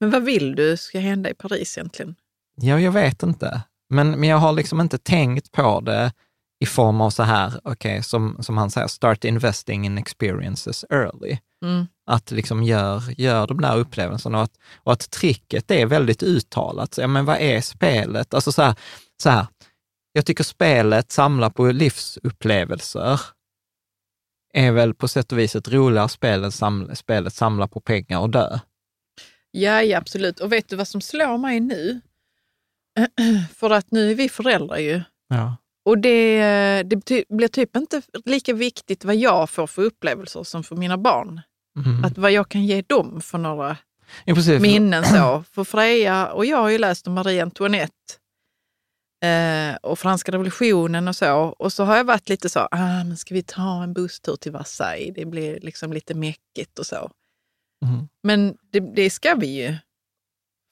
[0.00, 2.14] Men vad vill du ska hända i Paris egentligen?
[2.54, 3.62] Ja, jag vet inte.
[3.90, 6.12] Men, men jag har liksom inte tänkt på det
[6.60, 11.38] i form av så här, okej, som, som han säger, start investing in experiences early.
[11.64, 11.86] Mm.
[12.06, 16.94] Att liksom gör, gör de där upplevelserna och att, och att tricket är väldigt uttalat.
[16.94, 18.34] Så, ja, men vad är spelet?
[18.34, 18.74] Alltså så här,
[19.22, 19.46] så här,
[20.12, 23.20] jag tycker spelet samlar på livsupplevelser
[24.54, 28.18] är väl på sätt och vis ett roligare spel än sam, spelet samlar på pengar
[28.18, 28.58] och dö.
[29.50, 30.40] Ja, ja, absolut.
[30.40, 32.00] Och vet du vad som slår mig nu?
[33.56, 35.02] För att nu är vi föräldrar ju.
[35.28, 35.56] Ja.
[35.84, 40.64] Och det, det ty- blir typ inte lika viktigt vad jag får för upplevelser som
[40.64, 41.40] för mina barn.
[41.76, 42.04] Mm.
[42.04, 43.76] Att vad jag kan ge dem för några
[44.24, 45.44] ja, minnen så.
[45.52, 47.94] För Freja och jag har ju läst om Marie Antoinette
[49.24, 51.36] eh, och franska revolutionen och så.
[51.58, 54.52] Och så har jag varit lite så, ah, men ska vi ta en busstur till
[54.52, 55.14] Versailles?
[55.14, 57.10] Det blir liksom lite mäckigt och så.
[57.84, 58.08] Mm.
[58.22, 59.76] Men det, det ska vi ju.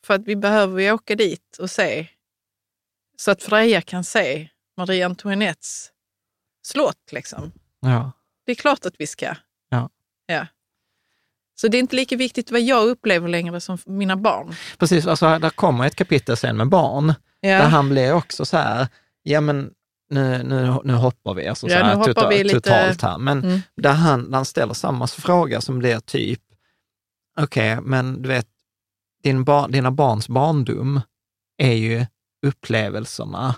[0.09, 2.07] För att vi behöver ju åka dit och se.
[3.17, 5.91] Så att Freja kan se Marie Antoinettes
[6.63, 7.13] slott.
[7.13, 7.53] Liksom.
[7.81, 8.13] Ja.
[8.47, 9.35] Det är klart att vi ska.
[9.69, 9.91] Ja.
[10.27, 10.47] ja.
[11.55, 14.55] Så det är inte lika viktigt vad jag upplever längre som mina barn.
[14.79, 17.49] Precis, alltså där kommer ett kapitel sen med barn, Ja.
[17.49, 18.89] där han blir också så här,
[19.23, 19.71] ja men
[20.11, 23.19] nu, nu, nu hoppar vi, alltså Ja, så här, hoppar total, vi lite- totalt här.
[23.19, 23.61] Men Mm.
[23.77, 26.41] där han, där han ställer samma fråga som blir typ,
[27.41, 28.47] okej, men du vet,
[29.23, 31.01] din bar, dina barns barndom
[31.59, 32.07] är ju
[32.47, 33.55] upplevelserna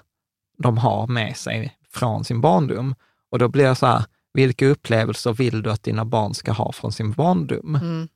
[0.58, 2.94] de har med sig från sin barndom.
[3.30, 6.72] Och då blir jag så här, vilka upplevelser vill du att dina barn ska ha
[6.72, 7.74] från sin barndom?
[7.74, 8.08] Mm.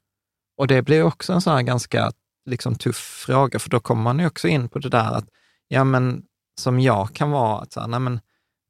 [0.57, 2.13] Och det blir också en sån här ganska
[2.47, 5.29] liksom, tuff fråga, för då kommer man ju också in på det där att,
[5.69, 6.23] ja men
[6.61, 8.21] som jag kan vara, att så här, nej men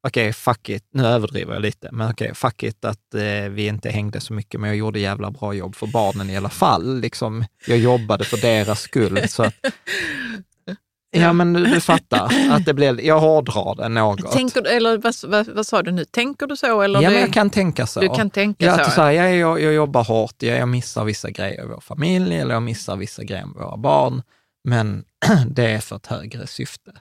[0.05, 3.89] okej, fuck it, nu överdriver jag lite, men okej, fuck it att eh, vi inte
[3.89, 6.99] hängde så mycket, men jag gjorde jävla bra jobb för barnen i alla fall.
[6.99, 9.29] Liksom, jag jobbade för deras skull.
[9.29, 9.53] Så att,
[11.17, 14.31] ja, men du, du fattar, att det blir, jag hårdrar det något.
[14.31, 16.05] Tänker du, eller vad, vad, vad sa du nu?
[16.05, 16.81] Tänker du så?
[16.81, 17.99] Eller ja, det, men jag kan tänka så.
[17.99, 18.91] du kan tänka Ja, så?
[18.91, 22.35] så här, jag, jag, jag jobbar hårt, jag, jag missar vissa grejer i vår familj
[22.35, 24.21] eller jag missar vissa grejer med våra barn.
[24.63, 25.03] men
[25.47, 26.91] det är för ett högre syfte.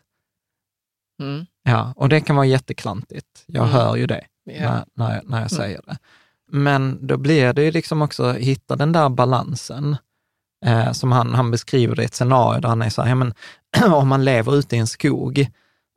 [1.20, 1.46] Mm.
[1.62, 3.26] Ja, och det kan vara jätteklantigt.
[3.46, 3.74] Jag Mm.
[3.74, 4.52] hör ju det Ja.
[4.54, 5.96] när, när, jag, när jag säger det.
[6.50, 9.96] Men då blir det ju liksom också hitta den där balansen,
[10.66, 13.14] eh, som han, han beskriver det i ett scenario där han är så här, ja,
[13.14, 13.34] men,
[13.92, 15.46] om man lever ute i en skog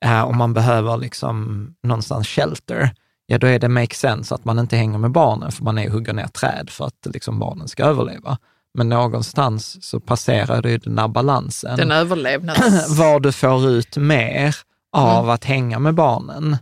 [0.05, 2.91] eh, och man behöver liksom någonstans shelter,
[3.25, 5.87] ja då är det make sense att man inte hänger med barnen, för man är
[5.87, 8.37] och hugger ner träd för att liksom, barnen ska överleva.
[8.73, 12.89] Men någonstans så passerar ju den där balansen Den överlevnads...
[12.97, 14.55] var du får ut mer
[14.91, 15.29] av Mm.
[15.29, 16.57] att hänga med barnen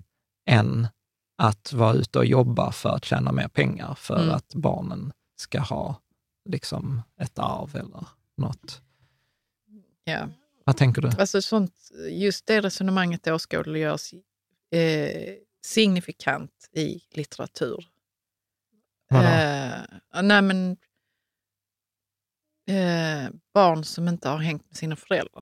[0.49, 0.87] än
[1.37, 4.35] att vara ute och jobba för att tjäna mer pengar för Mm.
[4.35, 6.01] att barnen ska ha
[6.49, 8.07] liksom ett arv eller
[8.37, 8.81] något.
[10.03, 10.27] ja.
[10.65, 11.09] Vad tänker du?
[11.19, 11.73] Alltså sånt,
[12.11, 14.13] just det resonemanget åskådliggörs
[14.71, 15.33] eh,
[15.65, 17.85] signifikant i litteratur.
[19.09, 19.23] Vadå?
[19.27, 20.77] Eh, nej men,
[22.67, 25.41] eh, barn som inte har hängt med sina föräldrar.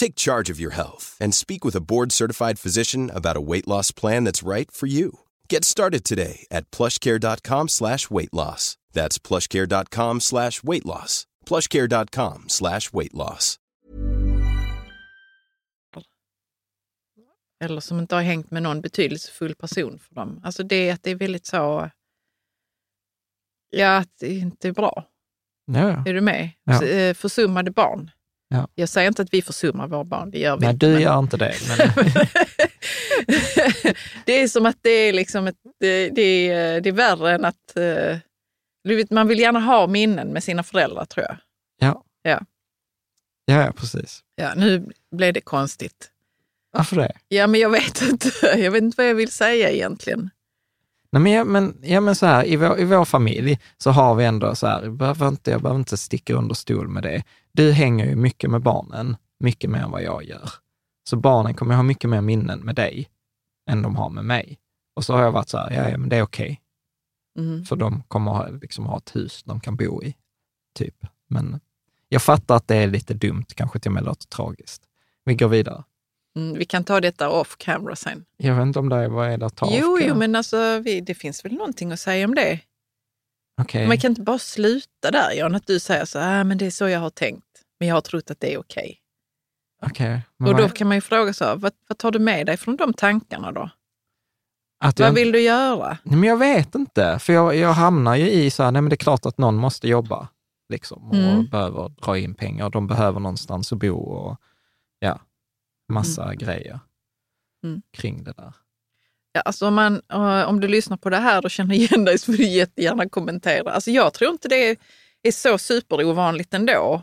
[0.00, 3.92] Take charge of your health and speak with a board-certified physician about a weight loss
[3.92, 5.10] plan that's right for you.
[5.48, 8.76] Get started today at plushcare.com slash weight loss.
[8.92, 11.26] That's plushcare.com slash weight loss.
[11.46, 13.58] plushcare.com slash weight loss.
[17.60, 20.40] Eller som inte har hängt med någon betydelsefull person för dem.
[20.44, 21.90] Alltså det att det är väldigt så...
[23.70, 25.04] Ja, att det inte är bra.
[25.64, 26.04] Ja.
[26.06, 26.50] Är du med?
[26.64, 26.84] Ja.
[26.84, 28.10] Eh, Försummade barn.
[28.48, 28.68] Ja.
[28.74, 30.86] Jag säger inte att vi försummar våra barn, det gör vi Nej, inte.
[30.86, 31.54] du men- gör inte det.
[31.68, 31.78] Men,
[34.24, 37.44] det är som att det är, liksom ett, det, det är, det är värre än
[37.44, 37.76] att...
[37.76, 38.16] eh,
[38.84, 41.36] Du vet, man vill gärna ha minnen med sina föräldrar, tror jag.
[41.80, 42.04] ja.
[42.22, 42.40] Ja.
[43.44, 44.20] ja, ja, precis.
[44.36, 46.10] Ja, nu blev det konstigt.
[46.72, 47.12] Varför det?
[47.28, 48.30] Ja, men jag vet inte.
[48.58, 50.30] Jag vet inte vad jag vill säga egentligen.
[51.12, 54.14] Nej, men, ja, men, ja, men så här, i, vår, i vår familj så har
[54.14, 57.22] vi ändå så här, jag behöver inte, jag behöver inte sticka under stol med det.
[57.58, 60.50] Du hänger ju mycket med barnen, mycket mer än vad jag gör.
[61.10, 63.08] Så barnen kommer ha mycket mer minnen med dig
[63.70, 64.58] än de har med mig.
[64.96, 66.60] Och så har jag varit så här, ja, ja men det är okej,
[67.38, 67.64] Mm.
[67.64, 70.14] för de kommer ha, liksom, ha ett hus de kan bo i,
[70.74, 70.94] typ.
[71.28, 71.60] Men
[72.08, 74.82] jag fattar att det är lite dumt, kanske till och med låter tragiskt.
[75.24, 75.84] Vi går vidare.
[76.36, 78.24] Mm, vi kan ta detta off camera sen.
[78.36, 80.02] Jag vet inte om det är, vad är det att ta jo, av?
[80.02, 82.60] jo, men alltså, vi, det finns väl någonting att säga om det.
[83.60, 83.88] Okej.
[83.88, 86.70] Man kan inte bara sluta där, Jan, att du säger så ah, men det är
[86.70, 87.47] så jag har tänkt.
[87.78, 88.98] Men jag har trott att det är okej.
[89.86, 92.18] Okej, men Och då vad- kan man ju fråga så, här, vad, vad tar du
[92.18, 93.70] med dig från de tankarna då?
[94.84, 95.98] att jag Vad vill du göra?
[96.02, 98.88] Nej, men jag vet inte, för jag, jag hamnar ju i så här, nej men
[98.90, 100.28] det är klart att någon måste jobba
[100.68, 101.46] liksom, och Mm.
[101.46, 102.70] behöver dra in pengar.
[102.70, 104.36] De behöver någonstans att bo och
[104.98, 105.20] ja,
[105.92, 106.80] massa grejer
[107.64, 107.82] Mm.
[107.96, 108.52] kring det där.
[109.32, 112.18] Ja, alltså om, man, eh, om du lyssnar på det här och känner igen dig
[112.18, 113.70] så får du jättegärna kommentera.
[113.72, 114.76] Alltså jag tror inte det är,
[115.22, 117.02] är så superovanligt ändå.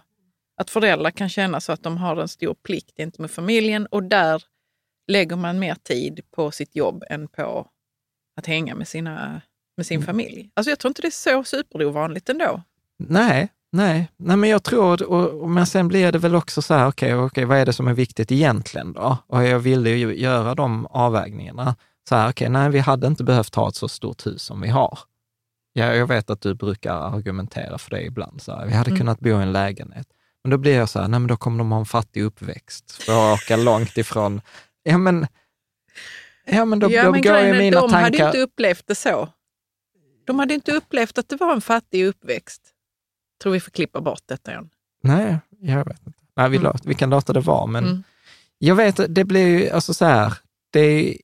[0.58, 4.44] Att föräldrar kan känna så att de har en stor plikt gentemot familjen och där
[5.08, 7.68] lägger man mer tid på sitt jobb än på
[8.38, 9.42] att hänga med, sina,
[9.78, 10.06] med sin Mm.
[10.06, 10.50] familj.
[10.54, 12.62] Alltså jag tror inte det är så superovanligt ändå.
[12.98, 16.74] Nej, nej, nej men jag tror, och, och, men sen blir det väl också så
[16.74, 19.18] här, okej, okej, vad är det som är viktigt egentligen då?
[19.28, 21.76] Och jag ville ju göra de avvägningarna.
[22.10, 24.68] Så här, okej, nej, vi hade inte behövt ha ett så stort hus som vi
[24.70, 25.00] har.
[25.74, 28.42] Ja, jag vet att du brukar argumentera för det ibland.
[28.42, 29.00] Så här, vi hade Mm.
[29.00, 30.08] kunnat bo i en lägenhet.
[30.46, 32.92] Och då blir jag så här, nej men då kommer de ha en fattig uppväxt
[32.92, 34.42] för att åka långt ifrån.
[34.84, 35.28] Ja men,
[36.46, 38.02] ja, men då, ja, då men går ju mina de tankar...
[38.02, 39.30] hade inte upplevt det så.
[40.26, 42.62] De hade inte upplevt att det var en fattig uppväxt.
[43.44, 44.70] tror vi får klippa bort detta igen.
[45.04, 46.20] Nej, jag vet inte.
[46.36, 46.64] Nej, vi, Mm.
[46.72, 48.04] låt, vi kan låta det vara, men Mm.
[48.58, 50.34] jag vet, det blir ju alltså så här,
[50.72, 51.18] det är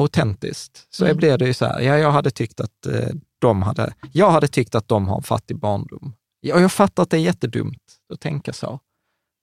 [0.00, 0.86] autentiskt.
[0.90, 1.16] Så Mm.
[1.16, 3.08] blir det ju så här, ja, jag hade tyckt att eh,
[3.38, 6.14] de hade, jag hade tyckt att de har en fattig barndom.
[6.44, 7.82] Ja, jag fattar att det är jättedumt
[8.12, 8.80] att tänka så.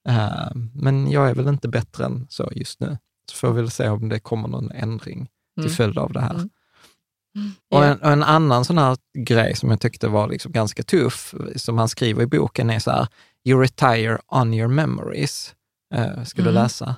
[0.10, 2.98] Eh, men jag är väl inte bättre än så just nu.
[3.32, 5.76] Så får vi väl se om det kommer någon ändring till Mm.
[5.76, 6.36] följd av det här.
[6.36, 7.52] Mm.
[7.72, 11.34] Och en, och en annan sån här grej som jag tyckte var liksom ganska tuff,
[11.56, 13.08] som han skriver i boken, är så här,
[13.46, 15.56] you retire on your memories.
[15.96, 16.64] Uh, ska du Mm.
[16.64, 16.96] läsa?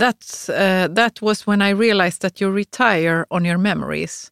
[0.00, 4.30] That's, uh, that was when I realized that you retire on your memories.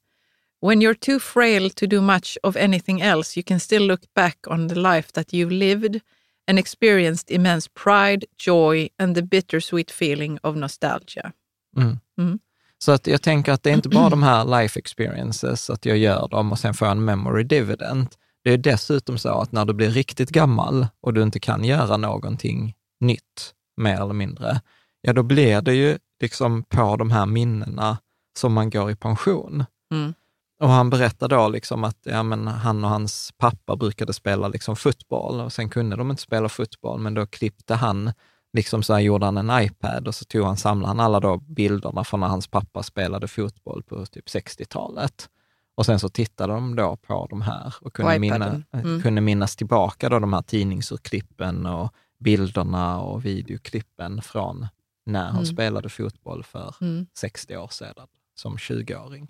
[0.64, 4.36] When you're too frail to do much of anything else, you can still look back
[4.46, 6.00] on the life that you've lived
[6.48, 11.32] and experienced immense pride, joy and the bittersweet feeling of nostalgia.
[11.76, 11.98] Mm.
[12.18, 12.38] Mm.
[12.78, 15.98] Så att jag tänker att det är inte bara de här life experiences, att jag
[15.98, 18.08] gör dem och sen får jag en memory dividend.
[18.44, 21.96] Det är dessutom så att när du blir riktigt gammal och du inte kan göra
[21.96, 24.60] någonting nytt, mer eller mindre,
[25.00, 27.98] ja då blir det ju liksom på de här minnena
[28.38, 29.64] som man går i pension.
[29.92, 30.14] Mm.
[30.62, 34.76] Och han berättar då liksom att ja, men han och hans pappa brukade spela liksom
[34.76, 38.12] fotboll och sen kunde de inte spela fotboll, men då klippte han,
[38.52, 41.36] liksom så här gjorde han en iPad och så tog han, samlade han alla då
[41.36, 45.28] bilderna från när hans pappa spelade fotboll på typ 60-talet.
[45.74, 48.64] Och sen så tittade de då på de här och kunde, minna, iPaden.
[48.72, 49.02] Mm.
[49.02, 54.66] kunde minnas tillbaka då de här tidningsurklippen och bilderna och videoklippen från
[55.06, 55.46] när han Mm.
[55.46, 57.06] spelade fotboll för Mm.
[57.14, 59.28] 60 år sedan som 20-åring.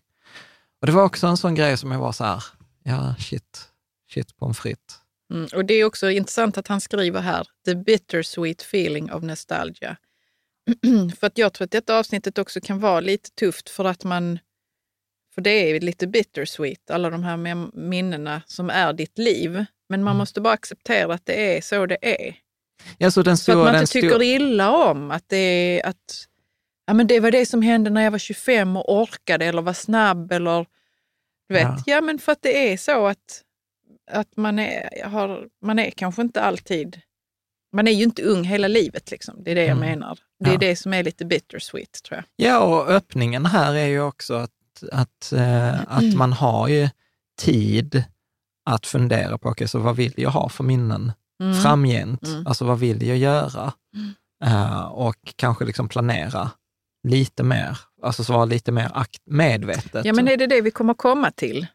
[0.83, 2.45] Och det var också en sån grej som jag var så här,
[2.83, 3.69] ja shit,
[4.13, 4.99] shit pommes frites.
[5.35, 5.49] Mm.
[5.55, 9.97] Och det är också intressant att han skriver här, the bittersweet feeling of nostalgia.
[11.21, 14.39] för att jag tror att detta avsnittet också kan vara lite tufft för att man,
[15.35, 17.37] för det är lite bittersweet, alla de här
[17.79, 19.65] minnena som är ditt liv.
[19.89, 20.19] Men man Mm.
[20.19, 22.35] måste bara acceptera att det är så det är.
[22.99, 25.87] Ja, så den Så att stora, man inte tycker stora, illa om att det är
[25.87, 26.27] att
[26.87, 29.73] ja, men det var det som hände när jag var 25 och orkade eller var
[29.73, 30.67] snabb eller
[31.49, 31.63] du vet.
[31.63, 31.83] Ja.
[31.87, 33.43] Ja, men för att det är så att,
[34.11, 37.01] att man, är, har, man är kanske inte alltid
[37.75, 39.11] man är ju inte ung hela livet.
[39.11, 39.45] Liksom.
[39.45, 39.89] Det är det jag Mm.
[39.91, 40.19] menar.
[40.45, 40.59] Det är Ja.
[40.59, 42.25] det som är lite bittersweet, tror jag.
[42.49, 44.51] ja, och öppningen här är ju också att,
[44.93, 46.89] att, eh, att man har ju
[47.41, 48.05] tid
[48.71, 51.13] att fundera på, okej, så vad vill jag ha för minnen
[51.43, 51.63] Mm.
[51.63, 52.27] framgent?
[52.27, 52.47] Mm.
[52.47, 53.73] Alltså vad vill jag göra?
[54.45, 56.51] Eh, och kanske liksom planera
[57.09, 60.05] lite mer, alltså så vara lite mer akt- medvetet.
[60.05, 61.67] Ja, men är det det vi kommer komma till?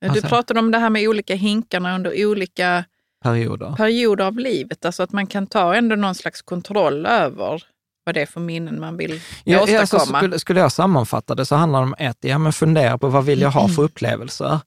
[0.00, 2.84] Du Alltså- pratade om det här med olika hinkarna under olika
[3.24, 3.74] perioder.
[3.76, 4.84] perioder av livet.
[4.84, 7.62] Alltså att man kan ta ändå någon slags kontroll över
[8.04, 10.18] vad det är för minnen man vill Ja, alltså, åstadkomma.
[10.18, 13.24] skulle, skulle jag sammanfatta det så handlar det om ett, ja men fundera på vad
[13.24, 13.74] vill jag ha Mm.
[13.74, 14.60] för upplevelser?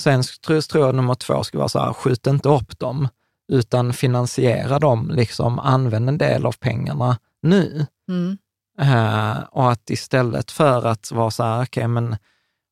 [0.00, 3.08] Sen tror, jag nummer två ska vara så här, skjut inte upp dem,
[3.52, 7.86] utan finansiera dem, liksom använd en del av pengarna nu.
[8.08, 8.38] Mm.
[8.80, 12.16] Eh, och att istället för att vara så här, okej men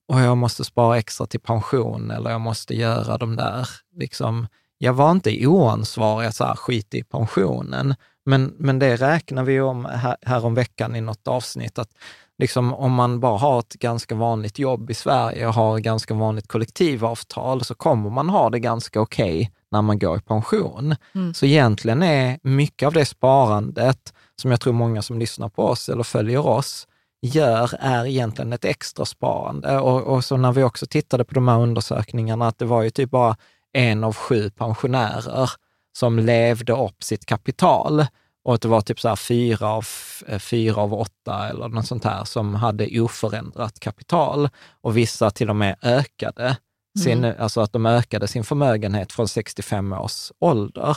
[0.09, 4.47] och jag måste spara extra till pension eller jag måste göra de där, liksom,
[4.79, 7.95] jag var inte oansvarig, så här, skit i pensionen,
[8.25, 11.91] men, men det räknar vi om här, här om veckan i något avsnitt, att
[12.39, 16.15] liksom, om man bara har ett ganska vanligt jobb i Sverige och har ett ganska
[16.15, 20.97] vanligt kollektivavtal, så kommer man ha det ganska okej när man går i pension.
[21.15, 21.35] Mm.
[21.35, 25.89] Så egentligen är mycket av det sparandet, som jag tror många som lyssnar på oss
[25.89, 26.87] eller följer oss,
[27.23, 29.79] gör är egentligen ett extra sparande.
[29.79, 32.91] Och, och så när vi också tittade på de här undersökningarna, att det var ju
[32.91, 33.37] typ bara
[33.73, 35.51] en av sju pensionärer
[35.93, 38.07] som levde upp sitt kapital.
[38.45, 39.87] Och att det var typ så här fyra av,
[40.27, 44.49] eh, fyra av åtta eller något sånt här som hade oförändrat kapital.
[44.81, 46.57] Och vissa till och med ökade
[46.99, 50.97] sin, alltså att de ökade sin förmögenhet från 65 års ålder.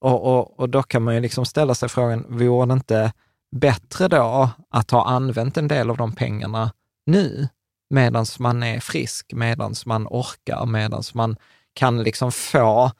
[0.00, 3.12] Och, och, och då kan man ju liksom ställa sig frågan, vore det inte
[3.56, 6.72] bättre då att ha använt en del av de pengarna
[7.06, 7.48] nu,
[7.90, 11.36] medan man är frisk, medan man orkar, medan man
[11.74, 12.90] kan liksom få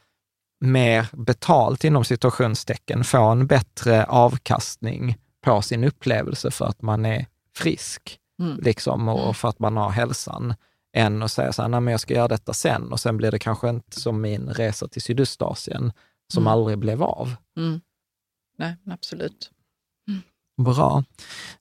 [0.61, 7.27] mer betalt inom situationstecken, få en bättre avkastning på sin upplevelse för att man är
[7.57, 8.59] frisk Mm.
[8.63, 10.55] liksom, och för att man har hälsan,
[10.97, 13.31] än att säga så här, nej men jag ska göra detta sen och sen blir
[13.31, 15.93] det kanske inte som min resa till Sydostasien
[16.33, 16.53] som Mm.
[16.53, 17.35] aldrig blev av.
[17.57, 17.81] Mm.
[18.59, 19.51] Nej, absolut.
[20.65, 21.05] Bra.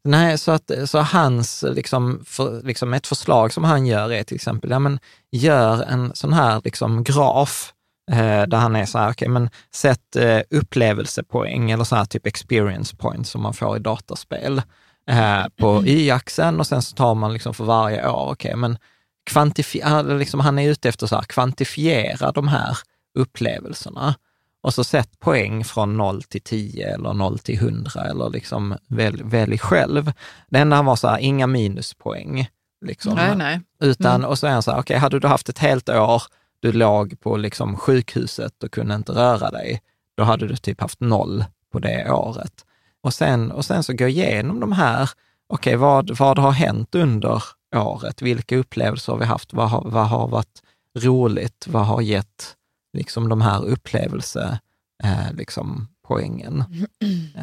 [0.03, 4.35] Nej, så, att, så hans, liksom, för, liksom ett förslag som han gör är till
[4.35, 4.99] exempel, ja men
[5.31, 7.73] gör en sån här liksom graf,
[8.11, 12.25] eh, där han är så här, okay, men sätt eh, upplevelsepoäng eller så här typ
[12.25, 14.61] experience points som man får i dataspel
[15.09, 15.87] eh, på mm.
[15.87, 18.77] y-axeln och sen så tar man liksom för varje år, okej, okay, men
[19.25, 22.77] kvantifiera, liksom, han är ute efter så här, kvantifiera de här
[23.19, 24.15] upplevelserna
[24.61, 29.23] och så sätt poäng från 0 till 10 eller 0 till 100 eller liksom välj,
[29.23, 30.11] välj själv.
[30.49, 32.49] Det enda han var så här, inga minuspoäng.
[32.85, 33.15] Liksom.
[33.15, 33.61] Nej, nej.
[33.79, 34.29] Utan, mm.
[34.29, 36.23] Och så är han så här, okej, okay, hade du haft ett helt år,
[36.59, 39.81] du låg på liksom sjukhuset och kunde inte röra dig,
[40.17, 42.65] då hade du typ haft noll på det året.
[43.03, 45.09] Och sen, och sen så gå igenom de här,
[45.47, 47.43] okej, okay, vad, vad har hänt under
[47.75, 48.21] året?
[48.21, 49.53] Vilka upplevelser har vi haft?
[49.53, 50.61] Vad har, vad har varit
[50.97, 51.67] roligt?
[51.67, 52.55] Vad har gett
[52.93, 54.59] liksom de här upplevelse,
[55.03, 56.63] eh, liksom, poängen?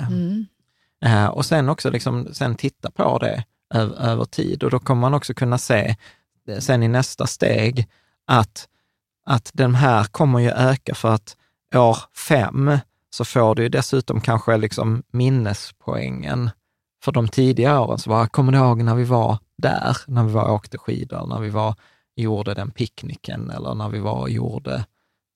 [0.08, 0.46] Mm.
[1.04, 3.44] Eh, och sen också liksom, sen titta på det
[3.74, 5.96] över, över tid och då kommer man också kunna se
[6.48, 7.88] eh, sen i nästa steg
[8.26, 8.68] att,
[9.26, 11.36] att den här kommer ju öka för att
[11.74, 12.78] år fem
[13.10, 16.50] så får du ju dessutom kanske liksom minnespoängen
[17.04, 17.98] för de tidiga åren.
[17.98, 21.26] Så bara, kommer du ihåg när vi var där, när vi var och åkte skidor,
[21.26, 21.74] när vi var
[22.16, 24.84] gjorde den picknicken eller när vi var och gjorde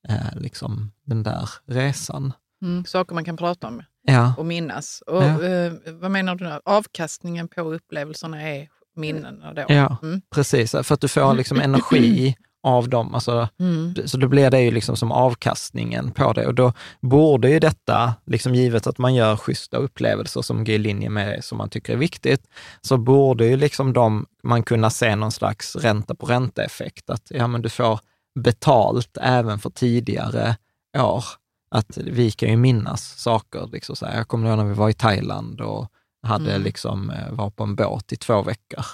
[0.09, 2.33] eh, liksom den där resan.
[2.61, 4.33] Mm, saker man kan prata om ja.
[4.37, 5.03] och minnas.
[5.07, 5.43] Och, ja.
[5.43, 6.59] eh, vad menar du nu?
[6.65, 9.65] Avkastningen på upplevelserna är minnena då?
[9.67, 10.21] Ja, mm.
[10.35, 10.71] precis.
[10.71, 13.15] För att du får liksom energi av dem.
[13.15, 13.95] Alltså, mm.
[14.05, 16.47] Så då blir det ju liksom som avkastningen på det.
[16.47, 20.77] Och då borde ju detta, liksom givet att man gör schyssta upplevelser som går i
[20.77, 22.43] linje med det som man tycker är viktigt,
[22.81, 27.09] så borde ju liksom de, man kunna se någon slags ränta på ränta-effekt.
[27.09, 27.99] Att ja, men du får
[28.39, 30.57] betalt även för tidigare
[30.97, 31.25] år.
[31.71, 33.69] Att vi kan ju minnas saker.
[33.71, 34.17] Liksom så här.
[34.17, 35.87] Jag kommer ihåg när vi var i Thailand och
[36.23, 36.63] hade mm.
[36.63, 38.85] liksom, eh, var på en båt i två veckor.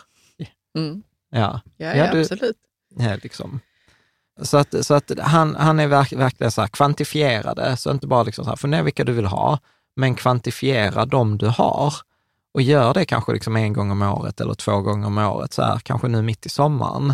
[0.78, 1.04] Mm.
[1.30, 2.58] Ja, ja, ja du, absolut.
[2.96, 3.60] Ja, liksom.
[4.42, 8.24] Så att, så att han, han är verk, verkligen så här kvantifierade, så inte bara
[8.24, 9.60] liksom så här, fundera vilka du vill ha,
[9.96, 11.94] men kvantifiera de du har
[12.54, 15.62] och gör det kanske liksom en gång om året eller två gånger om året, så
[15.62, 17.14] här, kanske nu mitt i sommaren.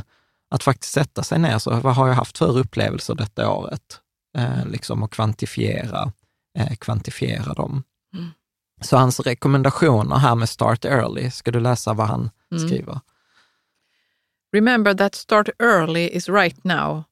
[0.54, 4.00] Att faktiskt sätta sig ner, så vad har jag haft för upplevelser detta året?
[4.38, 6.12] Eh, liksom och kvantifiera,
[6.58, 7.84] eh, kvantifiera dem.
[8.14, 8.30] Mm.
[8.82, 12.68] Så hans rekommendationer här med Start Early, ska du läsa vad han mm.
[12.68, 13.00] skriver?
[14.54, 17.04] Remember that start early is right now.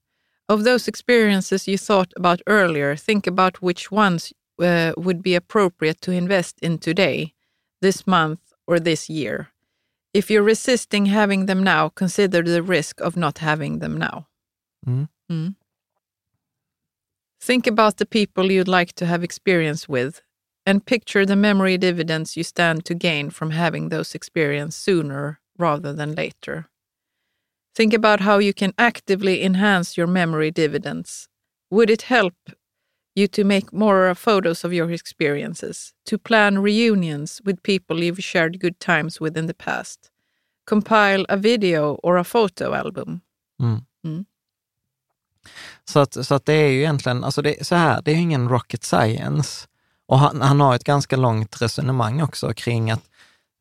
[0.48, 6.02] Of those experiences you thought about earlier, think about which ones uh, would be appropriate
[6.02, 7.34] to invest in today,
[7.82, 9.51] this month, or this year.
[10.14, 14.28] If you're resisting having them now, consider the risk of not having them now.
[14.86, 15.08] Mm.
[15.32, 15.56] Mm.
[17.40, 20.22] Think about the people you'd like to have experience with
[20.66, 25.94] and picture the memory dividends you stand to gain from having those experiences sooner rather
[25.94, 26.68] than later.
[27.74, 31.30] Think about how you can actively enhance your memory dividends.
[31.70, 32.36] Would it help
[33.16, 38.62] you to make more photos of your experiences, to plan reunions with people you've shared
[38.62, 40.00] good times with in the past,
[40.66, 43.22] compile a video or a photo album?
[43.62, 43.86] Mm.
[44.06, 44.26] Mm.
[45.86, 48.50] Så, att, så att det är ju egentligen, alltså det, så här, det är ingen
[48.50, 49.68] rocket science.
[50.08, 53.04] Och han, han har ett ganska långt resonemang också kring att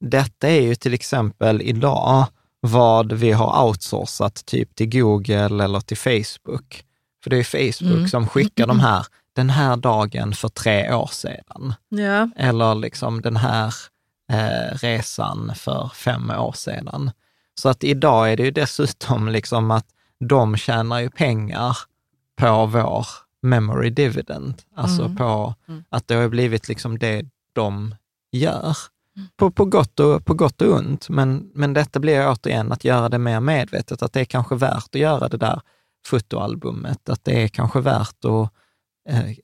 [0.00, 2.26] detta är ju till exempel idag
[2.60, 6.84] vad vi har outsourcat typ till Google eller till Facebook.
[7.22, 8.08] För det är Facebook mm.
[8.08, 9.06] som skickar de här,
[9.40, 11.74] den här dagen för tre år sedan.
[11.88, 12.28] Ja.
[12.36, 13.74] Eller liksom den här
[14.32, 17.10] eh, resan för fem år sedan.
[17.54, 19.86] Så att idag är det ju dessutom liksom att
[20.28, 21.76] de tjänar ju pengar
[22.36, 23.06] på vår
[23.42, 25.16] memory dividend, alltså mm.
[25.16, 25.84] på mm.
[25.88, 27.94] att det har blivit liksom det de
[28.32, 28.76] gör
[29.36, 31.08] på, på, gott och, på gott och ont.
[31.08, 34.94] Men, men detta blir återigen att göra det mer medvetet, att det är kanske värt
[34.94, 35.60] att göra det där
[36.06, 38.52] fotoalbumet, att det är kanske värt att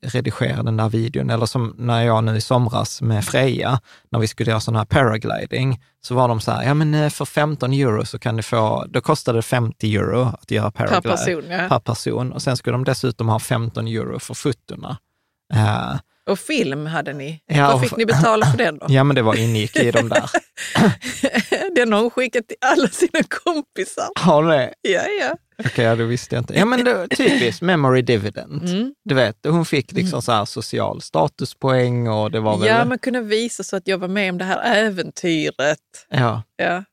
[0.01, 1.29] redigera den där videon.
[1.29, 3.79] Eller som när jag nu i somras med Freja,
[4.11, 7.09] när vi skulle göra sån här paragliding, så var de så här, ja men eh,
[7.09, 11.01] för 15 euro så kan du få, då kostade det 50 euro att göra paragliding.
[11.01, 11.69] Per person, ja.
[11.69, 12.31] Per person.
[12.31, 14.97] Och sen skulle de dessutom ha 15 euro för fotona.
[15.53, 15.97] Uh,
[16.27, 17.41] och film hade ni.
[17.45, 18.85] Ja, Vad fick ni betala för den då?
[18.89, 20.29] Ja, men det var ingick i de där.
[21.75, 24.09] den har hon skickat till alla sina kompisar.
[24.19, 24.73] Har du det?
[24.81, 25.35] Ja, ja.
[25.59, 26.53] Okej, okay, ja, det visste jag inte.
[26.53, 28.69] Ja, men det, typiskt memory dividend.
[28.69, 28.93] Mm.
[29.05, 30.45] Du vet, hon fick liksom mm.
[30.45, 32.67] så social statuspoäng och det var väl...
[32.67, 35.79] Ja, man kunde visa så att jag var med om det här äventyret.
[36.09, 36.43] Ja.
[36.55, 36.83] ja.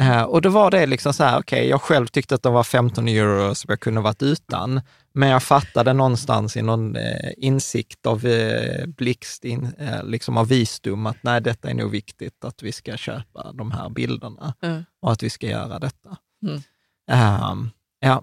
[0.00, 2.50] Uh, och då var det liksom så här, okej, okay, jag själv tyckte att det
[2.50, 4.80] var 15 euro som jag kunde varit utan,
[5.12, 10.48] men jag fattade någonstans i någon eh, insikt av eh, blixt, in, eh, liksom av
[10.48, 14.84] visdom, att nej, detta är nog viktigt att vi ska köpa de här bilderna mm.
[15.02, 16.16] och att vi ska göra detta.
[16.42, 16.62] Mm.
[17.12, 17.70] Uh,
[18.06, 18.22] ja.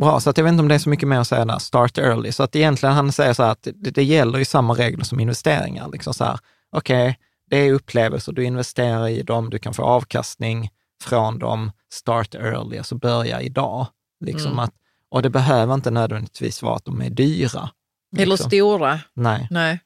[0.00, 1.58] Bra, så att jag vet inte om det är så mycket mer att säga där,
[1.58, 2.32] start early.
[2.32, 5.20] Så att egentligen han säger så här att det, det gäller ju samma regler som
[5.20, 5.88] investeringar.
[5.88, 6.38] Liksom så här,
[6.72, 7.14] okej, okay,
[7.50, 10.70] det är upplevelser, du investerar i dem, du kan få avkastning
[11.02, 13.86] från dem, start early, alltså börja idag.
[14.24, 14.58] Liksom mm.
[14.58, 14.74] att,
[15.08, 17.70] och det behöver inte nödvändigtvis vara att de är dyra.
[18.12, 18.22] Liksom.
[18.22, 19.00] Eller stora.
[19.14, 19.48] Nej.
[19.50, 19.80] Nej.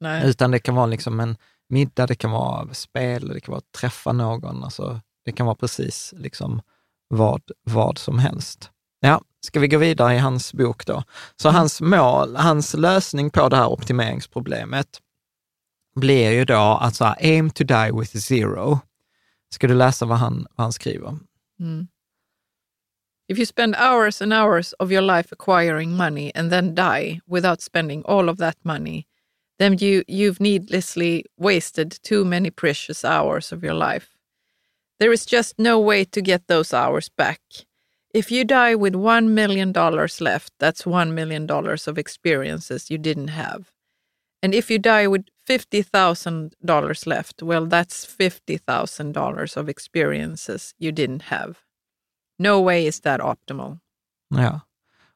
[0.00, 0.28] Nej.
[0.28, 1.36] Utan det kan vara liksom en
[1.68, 4.64] middag, det kan vara spel, det kan vara att träffa någon.
[4.64, 6.62] Alltså, det kan vara precis liksom
[7.10, 8.70] vad, vad som helst.
[9.00, 11.02] Ja, ska vi gå vidare i hans bok då?
[11.36, 14.86] Så hans mål, hans lösning på det här optimeringsproblemet
[15.94, 18.80] blir ju då att så här, aim to die with zero.
[19.52, 21.18] Ska du läsa vad han, vad han skriver?
[21.60, 21.88] Mm.
[23.28, 27.60] If you spend hours and hours of your life acquiring money and then die without
[27.60, 29.06] spending all of that money,
[29.58, 34.16] then you, you've needlessly wasted too many precious hours of your life.
[35.00, 37.40] There is just no way to get those hours back.
[38.12, 43.72] If you die with $1 million left, that's $1 million of experiences you didn't have.
[44.42, 51.54] And if you die with $50,000 left, well, that's $50,000 of experiences you didn't have.
[52.38, 53.78] No way is that optimal.
[54.34, 54.60] Ja.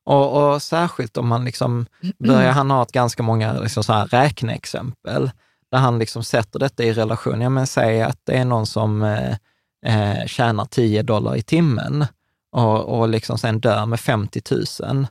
[0.05, 1.87] Och, och särskilt om man liksom
[2.19, 5.31] börjar, han ha ett ganska många liksom så här räkneexempel,
[5.71, 7.41] där han liksom sätter detta i relation.
[7.41, 9.37] Ja, men säg att det är någon som eh,
[9.85, 12.07] eh tjänar 10 dollar i timmen
[12.53, 14.43] och, och liksom sen dör med 50
[14.81, 15.07] 000.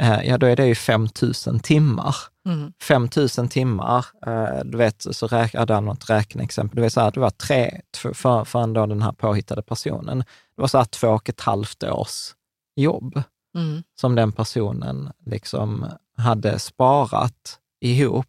[0.00, 1.08] Eh, ja, då är det ju 5
[1.46, 2.16] 000 timmar.
[2.46, 2.72] Mm.
[2.82, 6.76] 5 000 timmar, eh, du vet, så räk, ja, det är något räkneexempel.
[6.76, 10.60] Du vet, så här, det var tre, för, för då den här påhittade personen, det
[10.60, 12.34] var så här två och ett halvt års
[12.76, 13.22] jobb
[13.56, 13.82] mm.
[14.00, 18.26] som den personen liksom hade sparat ihop,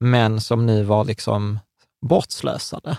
[0.00, 1.58] men som nu var liksom
[2.06, 2.96] bortslösade.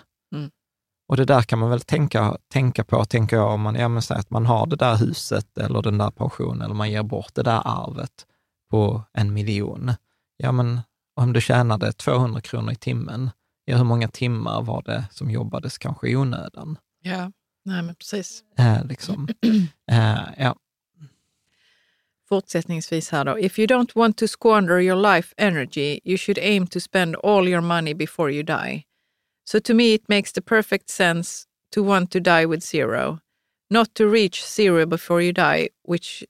[1.08, 4.02] Och det där kan man väl tänka, tänka på, tänker jag, om man, ja, men
[4.10, 7.44] att man har det där huset eller den där pensionen, eller man ger bort det
[7.44, 8.26] där arvet
[8.70, 9.92] på en miljon.
[10.38, 10.82] Ja, men
[11.16, 13.30] om du tjänade 200 kronor i timmen,
[13.66, 16.78] ja, hur många timmar var det som jobbades kanske i onödan?
[17.02, 17.32] Ja,
[17.66, 18.44] nej men precis.
[18.58, 19.28] Eh, liksom.
[19.92, 20.56] eh, ja.
[22.30, 23.40] Fortsättningsvis här då.
[23.40, 27.48] If you don't want to squander your life energy, you should aim to spend all
[27.48, 28.84] your money before you die.
[29.46, 33.20] So to me it makes the perfect sense to want to die with zero.
[33.70, 36.24] Not to reach zero before you die, which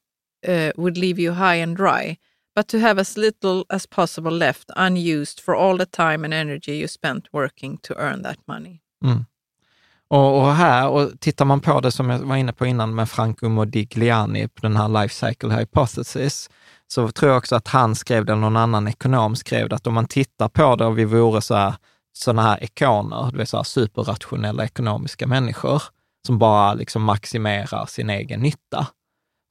[0.47, 2.17] uh, would leave you high and dry,
[2.55, 6.77] but to have as little as possible left unused for all the time and energy
[6.77, 8.81] you spent working to earn that money.
[9.03, 9.25] Mm.
[10.07, 13.09] Och, och, här, och tittar man på det som jag var inne på innan med
[13.09, 16.49] Franco Modigliani, på den här Life Cycle Hypothesis,
[16.87, 19.87] så tror jag också att han skrev det, eller någon annan ekonom skrev det, att
[19.87, 21.75] om man tittar på det och vi vore så här,
[22.13, 25.83] sådana här ikoner, det vill säga superrationella ekonomiska människor,
[26.27, 28.87] som bara liksom maximerar sin egen nytta,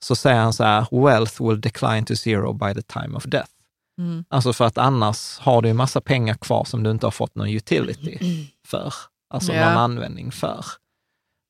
[0.05, 3.49] så säger han så här, wealth will decline to zero by the time of death.
[3.97, 4.25] Mm.
[4.29, 7.35] Alltså för att annars har du en massa pengar kvar som du inte har fått
[7.35, 8.19] någon utility
[8.67, 8.93] för
[9.29, 9.69] alltså ja.
[9.69, 10.65] någon användning för.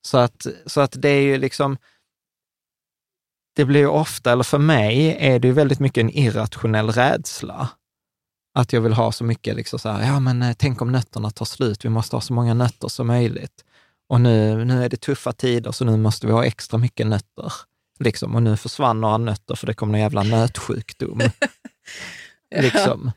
[0.07, 1.77] Så att, så att det är ju liksom,
[3.55, 7.69] det blir ju ofta, eller för mig är det ju väldigt mycket en irrationell rädsla.
[8.53, 11.29] Att jag vill ha så mycket, liksom så här, ja men eh, tänk om nötterna
[11.29, 13.63] tar slut, vi måste ha så många nötter som möjligt.
[14.07, 17.53] Och nu, nu är det tuffa tider, så nu måste vi ha extra mycket nötter.
[17.99, 18.35] Liksom.
[18.35, 21.19] Och nu försvann några nötter för det kom någon jävla nötsjukdom.
[22.49, 22.61] ja.
[22.61, 23.11] liksom.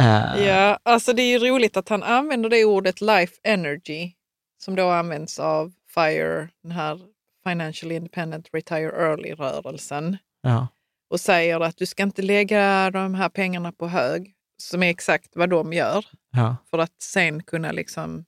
[0.00, 0.46] Uh.
[0.46, 4.12] Ja, alltså det är ju roligt att han använder det ordet life energy
[4.58, 7.00] som då används av FIRE, den här
[7.48, 10.16] Financial Independent Retire Early-rörelsen.
[10.42, 10.68] Ja.
[11.10, 15.36] Och säger att du ska inte lägga de här pengarna på hög, som är exakt
[15.36, 16.56] vad de gör, ja.
[16.70, 18.24] för att sen kunna liksom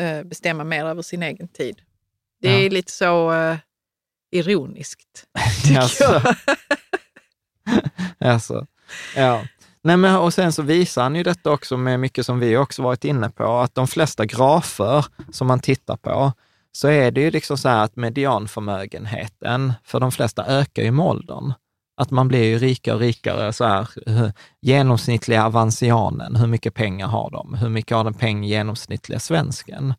[0.00, 1.82] uh, bestämma mer över sin egen tid.
[2.40, 2.58] Det ja.
[2.58, 3.56] är lite så uh,
[4.30, 5.26] ironiskt,
[5.64, 6.04] tycker alltså.
[6.04, 6.36] jag.
[8.32, 8.66] alltså.
[9.16, 9.44] Ja.
[9.84, 12.82] Nej, men, och sen så visar han ju detta också med mycket som vi också
[12.82, 16.32] varit inne på, att de flesta grafer som man tittar på,
[16.72, 21.06] så är det ju liksom så här att medianförmögenheten för de flesta ökar ju med
[21.06, 21.52] åldern.
[21.96, 23.52] Att man blir ju rikare och rikare.
[23.52, 24.28] Så här, eh,
[24.60, 27.54] genomsnittliga avansianen, hur mycket pengar har de?
[27.54, 29.94] Hur mycket har den peng genomsnittliga svensken?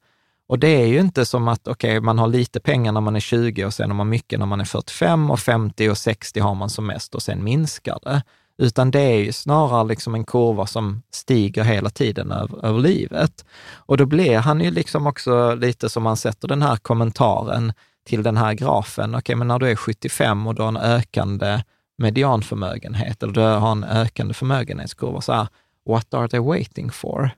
[0.48, 3.20] Och det är ju inte som att okay, man har lite pengar när man är
[3.20, 6.56] 20 och sen har man mycket när man är 45 och 50 och 60 har
[6.56, 8.22] man som mest och sen minskar det
[8.58, 13.46] utan det är ju snarare liksom en kurva som stiger hela tiden över, över livet.
[13.76, 17.74] Och då blir han ju liksom också lite som man sätter den här kommentaren
[18.06, 19.10] till den här grafen.
[19.10, 21.64] Okej, okay, men när du är 75 och du har en ökande
[22.04, 25.48] medianförmögenhet, eller du har en ökande förmögenhetskurva, så här,
[25.90, 27.30] what are they waiting for?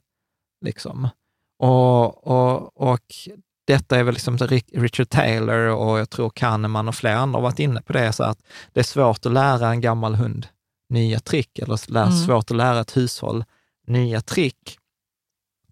[0.66, 1.10] Liksom.
[1.60, 3.02] Och, och, och
[3.68, 7.60] detta är väl liksom Richard Taylor och jag tror Kahneman och flera andra har varit
[7.60, 8.40] inne på det, så att
[8.74, 10.48] det är svårt att lära en gammal hund
[10.90, 12.12] nya trick eller mm.
[12.12, 13.44] svårt att lära ett hushåll
[13.88, 14.78] nya trick.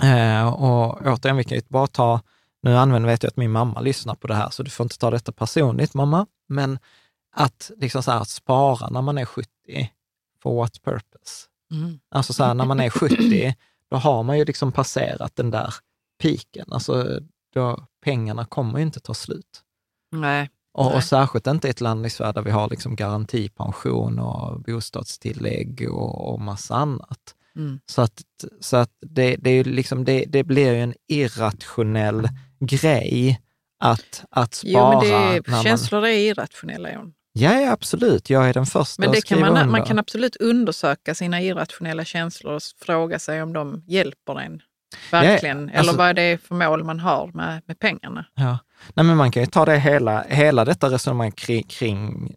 [0.03, 2.21] Eh, och återigen, vi kan ju bara ta,
[2.63, 4.97] nu använder vet jag att min mamma lyssnar på det här, så du får inte
[4.97, 6.79] ta detta personligt mamma, men
[7.33, 9.49] att liksom så här, spara när man är 70,
[10.43, 11.47] for what purpose?
[11.71, 11.99] Mm.
[12.09, 13.55] Alltså så här, när man är 70,
[13.89, 15.73] då har man ju liksom passerat den där
[16.21, 16.65] piken.
[16.71, 17.19] Alltså,
[17.53, 19.61] då, pengarna kommer ju inte ta slut.
[20.11, 20.49] Nej.
[20.73, 24.61] Och, och särskilt inte i ett land i Sverige där vi har liksom garantipension och
[24.61, 27.35] bostadstillägg och, och massa annat.
[27.55, 27.79] Mm.
[27.85, 28.23] Så att,
[28.59, 32.29] så att det, det, är liksom, det, det blir ju en irrationell
[32.59, 33.41] grej
[33.79, 34.71] att, att spara.
[34.73, 36.09] Jo, men det är, känslor man...
[36.09, 36.89] är irrationella.
[37.33, 38.29] Ja, ja, absolut.
[38.29, 39.65] Jag är den första Men det att kan man, under.
[39.65, 44.61] man kan absolut undersöka sina irrationella känslor och fråga sig om de hjälper en
[45.11, 45.57] verkligen.
[45.73, 48.25] Ja, alltså, Eller vad det är för mål man har med, med pengarna.
[48.35, 48.57] Ja.
[48.93, 52.33] Nej, men man kan ju ta det hela, hela detta resonemang kring, kring,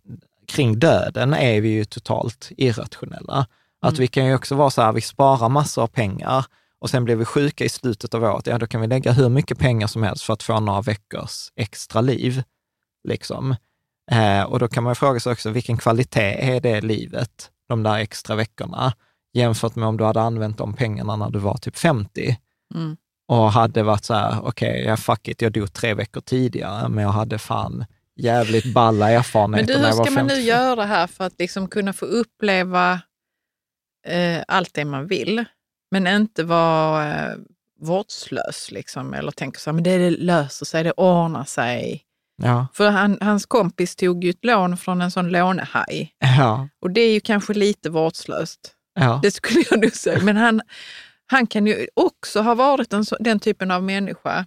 [0.47, 3.47] kring döden är vi ju totalt irrationella.
[3.81, 4.01] Att mm.
[4.01, 6.45] vi kan ju också vara så här, vi sparar massor av pengar
[6.79, 9.29] och sen blir vi sjuka i slutet av året, ja då kan vi lägga hur
[9.29, 12.43] mycket pengar som helst för att få några veckors extra liv.
[13.09, 13.57] Liksom.
[14.11, 17.99] Eh, och då kan man fråga sig också, vilken kvalitet är det livet, de där
[17.99, 18.93] extra veckorna,
[19.33, 22.39] jämfört med om du hade använt de pengarna när du var typ 50.
[22.75, 22.97] Mm.
[23.29, 26.89] Och hade varit så här, okej, okay, ja, fuck it, jag dog tre veckor tidigare,
[26.89, 27.85] men jag hade fan
[28.17, 31.93] jävligt balla erfarenheter Men du, hur ska man nu göra här för att liksom kunna
[31.93, 33.01] få uppleva
[34.07, 35.45] eh, allt det man vill,
[35.91, 37.37] men inte vara eh,
[37.81, 42.06] vårdslös liksom, eller tänka så här, men det löser sig, det ordnar sig.
[42.43, 42.66] Ja.
[42.74, 46.12] För han, hans kompis tog ju ett lån från en sån lånehaj.
[46.18, 46.68] Ja.
[46.80, 48.72] Och det är ju kanske lite vårdslöst.
[48.95, 49.20] Ja.
[49.22, 50.20] Det skulle jag nog säga.
[50.22, 50.61] Men han,
[51.26, 54.47] han kan ju också ha varit en, den typen av människa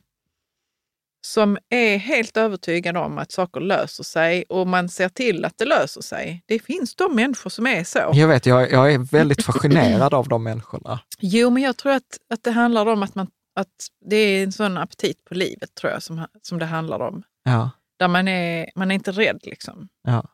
[1.21, 5.65] som är helt övertygad om att saker löser sig och man ser till att det
[5.65, 6.43] löser sig.
[6.45, 8.11] Det finns de människor som är så.
[8.13, 10.99] Jag vet, jag, jag är väldigt fascinerad av de människorna.
[11.19, 14.51] Jo, men jag tror att, att det handlar om att, man, att det är en
[14.51, 17.23] sån aptit på livet, tror jag, som, som det handlar om.
[17.43, 17.69] Ja.
[17.99, 19.89] Där man är, man är inte rädd liksom.
[20.03, 20.27] Ja.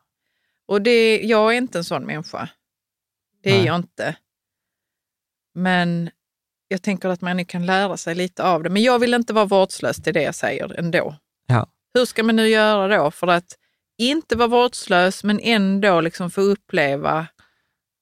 [0.66, 2.48] Och det, jag är inte en sån människa.
[3.42, 3.66] Det är Nej.
[3.66, 4.16] jag inte.
[5.54, 6.10] Men
[6.68, 8.70] jag tänker att man kan lära sig lite av det.
[8.70, 11.16] Men jag vill inte vara vårdslös till det jag säger ändå.
[11.46, 11.66] Ja.
[11.94, 13.58] Hur ska man nu göra då för att
[13.98, 17.26] inte vara vårdslös men ändå liksom få uppleva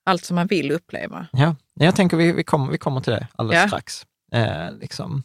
[0.07, 1.27] allt som man vill uppleva?
[1.33, 3.69] Ja, jag tänker vi, vi, kommer, vi kommer till det alldeles ja.
[3.69, 4.07] strax.
[4.33, 5.23] Eh, liksom.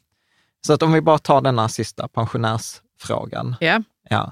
[0.61, 3.55] Så att om vi bara tar denna sista pensionärsfrågan.
[3.59, 3.83] Ja.
[4.09, 4.31] Ja.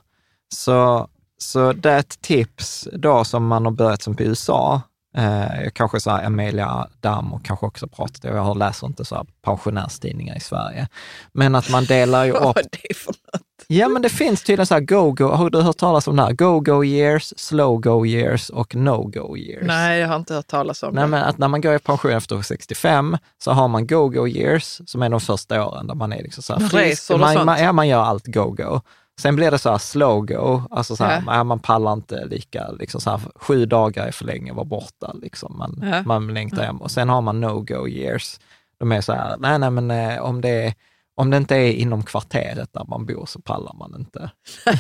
[0.56, 4.82] Så, så det är ett tips då som man har börjat som på USA,
[5.18, 9.26] Eh, kanske så här Emilia Damm och kanske också pratat, jag läser inte så här
[9.42, 10.88] pensionärstidningar i Sverige.
[11.32, 12.44] Men att man delar ju upp...
[12.44, 13.42] Vad är det för något?
[13.68, 16.34] Ja, men det finns tydligen så här go-go, har du hört talas om det här?
[16.34, 19.68] Go-go years, slow-go years och no-go years.
[19.68, 21.08] Nej, jag har inte hört talas om Nej, det.
[21.08, 25.02] Men att när man går i pension efter 65 så har man go-go years, som
[25.02, 27.10] är de första åren där man är liksom så här frisk.
[27.10, 28.82] Man, man, ja, man gör allt go-go.
[29.22, 31.44] Sen blir det så här slow-go, alltså så här, ja.
[31.44, 35.16] man pallar inte lika, liksom så här, sju dagar är för länge att vara borta,
[35.22, 35.58] liksom.
[35.58, 36.04] man, ja.
[36.04, 36.82] man längtar hem.
[36.82, 38.40] Och sen har man no-go years.
[38.80, 40.76] De är så här, nej, nej, men eh, om det,
[41.16, 44.32] om det inte är inom kvarteret där man bor så pallar man inte.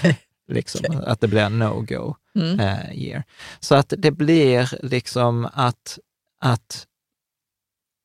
[0.48, 1.06] liksom, okay.
[1.06, 2.60] Att det blir en no-go mm.
[2.60, 3.24] eh, year.
[3.60, 6.00] Så att det blir liksom att,
[6.40, 6.86] att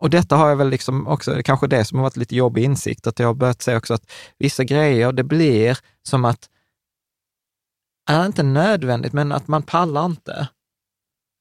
[0.03, 3.07] och detta har jag väl liksom också, kanske det som har varit lite jobbig insikt,
[3.07, 6.49] att jag har börjat se också att vissa grejer, det blir som att,
[8.11, 10.49] är inte nödvändigt, men att man pallar inte.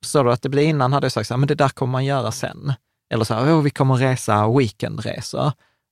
[0.04, 0.32] Förstår du?
[0.32, 2.32] Att det blir innan hade jag sagt så här, men det där kommer man göra
[2.32, 2.74] sen.
[3.14, 5.52] Eller så här, oh, vi kommer resa weekendresor.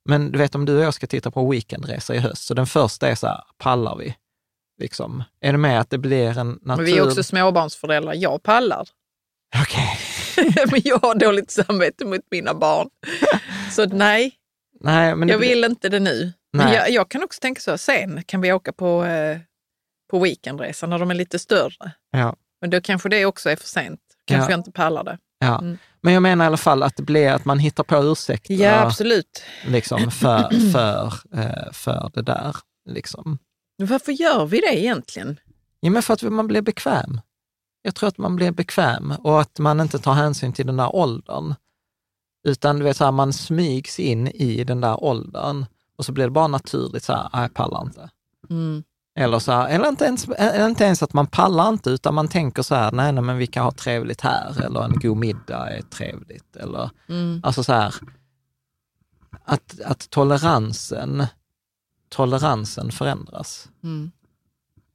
[0.09, 2.67] Men du vet om du och jag ska titta på weekendresa i höst, så den
[2.67, 4.15] första är så här, pallar vi?
[4.81, 5.23] Liksom.
[5.41, 6.75] Är det med att det blir en natur...
[6.75, 8.89] Men vi är också småbarnsföräldrar, jag pallar.
[9.55, 9.83] Okej.
[9.83, 10.18] Okay.
[10.71, 12.89] men jag har dåligt samvete mot mina barn.
[13.71, 14.33] Så nej,
[14.79, 16.33] nej men jag vill inte det nu.
[16.53, 19.39] Men jag, jag, kan också tänka så, sen kan vi åka på, eh,
[20.11, 21.91] på weekendresa när de är lite större.
[22.11, 22.35] Ja.
[22.61, 23.99] Men då kanske det också är för sent.
[24.25, 24.53] Kanske ja.
[24.53, 25.17] jag inte pallar det.
[25.39, 25.59] Ja.
[25.59, 25.77] Mm.
[26.01, 28.53] Men jag menar i alla fall att det blir att man hittar på ursäkter.
[28.53, 29.43] Ja, absolut.
[29.67, 32.55] Liksom för, för, eh, för det där.
[32.89, 33.37] Liksom.
[33.77, 35.39] Varför gör vi det egentligen?
[35.79, 37.21] Ja, men för att man blir bekväm.
[37.81, 40.95] Jag tror att man blir bekväm och att man inte tar hänsyn till den där
[40.95, 41.55] åldern.
[42.43, 45.65] Utan du vet, så här, man smygs in i den där åldern
[45.97, 48.09] och så blir det bara naturligt så här, jag pallar inte.
[48.49, 48.83] Mm.
[49.15, 50.27] Eller, så här, eller inte, ens,
[50.69, 53.47] inte ens att man pallar inte, utan man tänker så här, nej, nej men vi
[53.47, 56.55] kan ha trevligt här, eller en god middag är trevligt.
[56.55, 57.41] Eller, mm.
[57.43, 57.95] Alltså så här,
[59.45, 61.27] att, att toleransen
[62.09, 63.69] toleransen förändras.
[63.83, 64.11] Mm.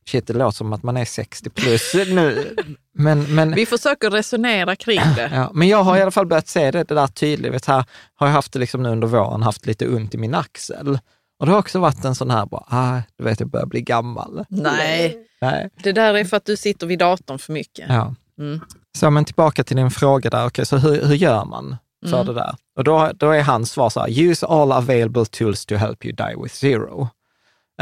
[0.09, 2.57] Shit, det låter som att man är 60 plus nu.
[2.95, 5.31] Men, men, Vi försöker resonera kring det.
[5.35, 7.53] ja, men jag har i alla fall börjat se det, det där tydligt.
[7.53, 7.85] Vet, här
[8.15, 10.99] har jag haft det liksom nu under våren, haft lite ont i min axel.
[11.41, 13.81] Och det har också varit en sån här, bara, ah, du vet, jag börjar bli
[13.83, 14.45] gammal.
[14.49, 15.69] Nej, Nej.
[15.83, 17.87] det där är för att du sitter vid datorn för mycket.
[17.89, 18.15] Ja.
[18.39, 18.61] Mm.
[18.99, 21.77] Så men tillbaka till din fråga där, okay, så hur, hur gör man
[22.07, 22.27] för Mm.
[22.27, 22.55] det där?
[22.77, 26.15] Och då, då är hans svar så här, use all available tools to help you
[26.15, 27.09] die with zero.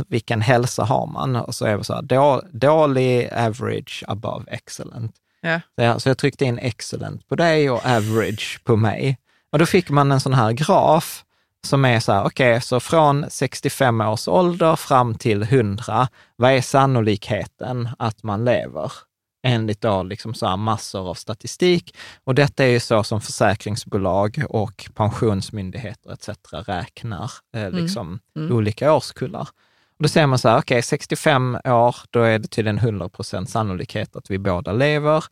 [0.08, 1.36] vilken hälsa har man?
[1.36, 5.14] Och så är det så här, då, dålig, average, above, excellent.
[5.40, 5.60] Ja.
[5.74, 9.18] Så jag, så jag tryckte in excellent på dig och average på mig.
[9.52, 11.24] Och då fick man en sån här graf
[11.66, 16.60] som är så här, okej, så från 65 års ålder fram till 100, vad är
[16.60, 18.92] sannolikheten att man lever?
[19.46, 21.96] Enligt då liksom så massor av statistik.
[22.24, 26.28] Och detta är ju så som försäkringsbolag och pensionsmyndigheter etc.
[26.52, 28.56] räknar eh, liksom Mm.
[28.56, 29.48] olika årskullar.
[29.96, 33.50] Och då säger man så här, okej, 65 år, då är det tydligen 100 procent
[33.50, 35.24] sannolikhet att vi båda lever.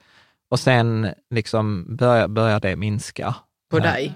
[0.51, 3.35] Och sen liksom börjar, börjar det minska.
[3.71, 4.15] På Eh, dig,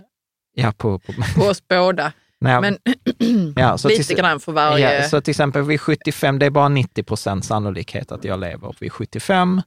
[0.55, 0.98] Ja, på...
[0.98, 2.12] på på oss båda.
[2.38, 2.78] nej, Men
[3.57, 5.02] ja, så lite till, grann för varje...
[5.02, 8.76] ja, så till exempel vid 75, det är bara 90 procent sannolikhet att jag lever
[8.80, 9.62] vid 75.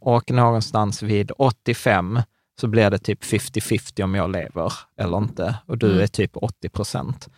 [0.00, 2.20] Och någonstans vid 85
[2.60, 5.54] så blir det typ 50-50 om jag lever eller inte.
[5.66, 6.00] Och du Mm.
[6.02, 7.28] är typ 80 procent.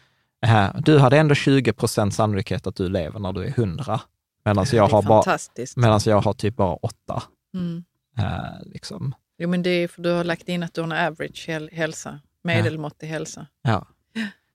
[0.78, 4.00] Du hade ändå 20 procent sannolikhet att du lever när du är 100.
[4.44, 5.38] Medan jag, har bara,
[5.76, 7.22] medan jag har typ bara 8.
[7.54, 7.84] Mm.
[8.18, 9.14] Eh, liksom.
[9.38, 11.68] Jo, men det är för du har lagt in att du har en average häl-
[11.72, 13.46] hälsa, medelmåttig hälsa.
[13.62, 13.86] Ja.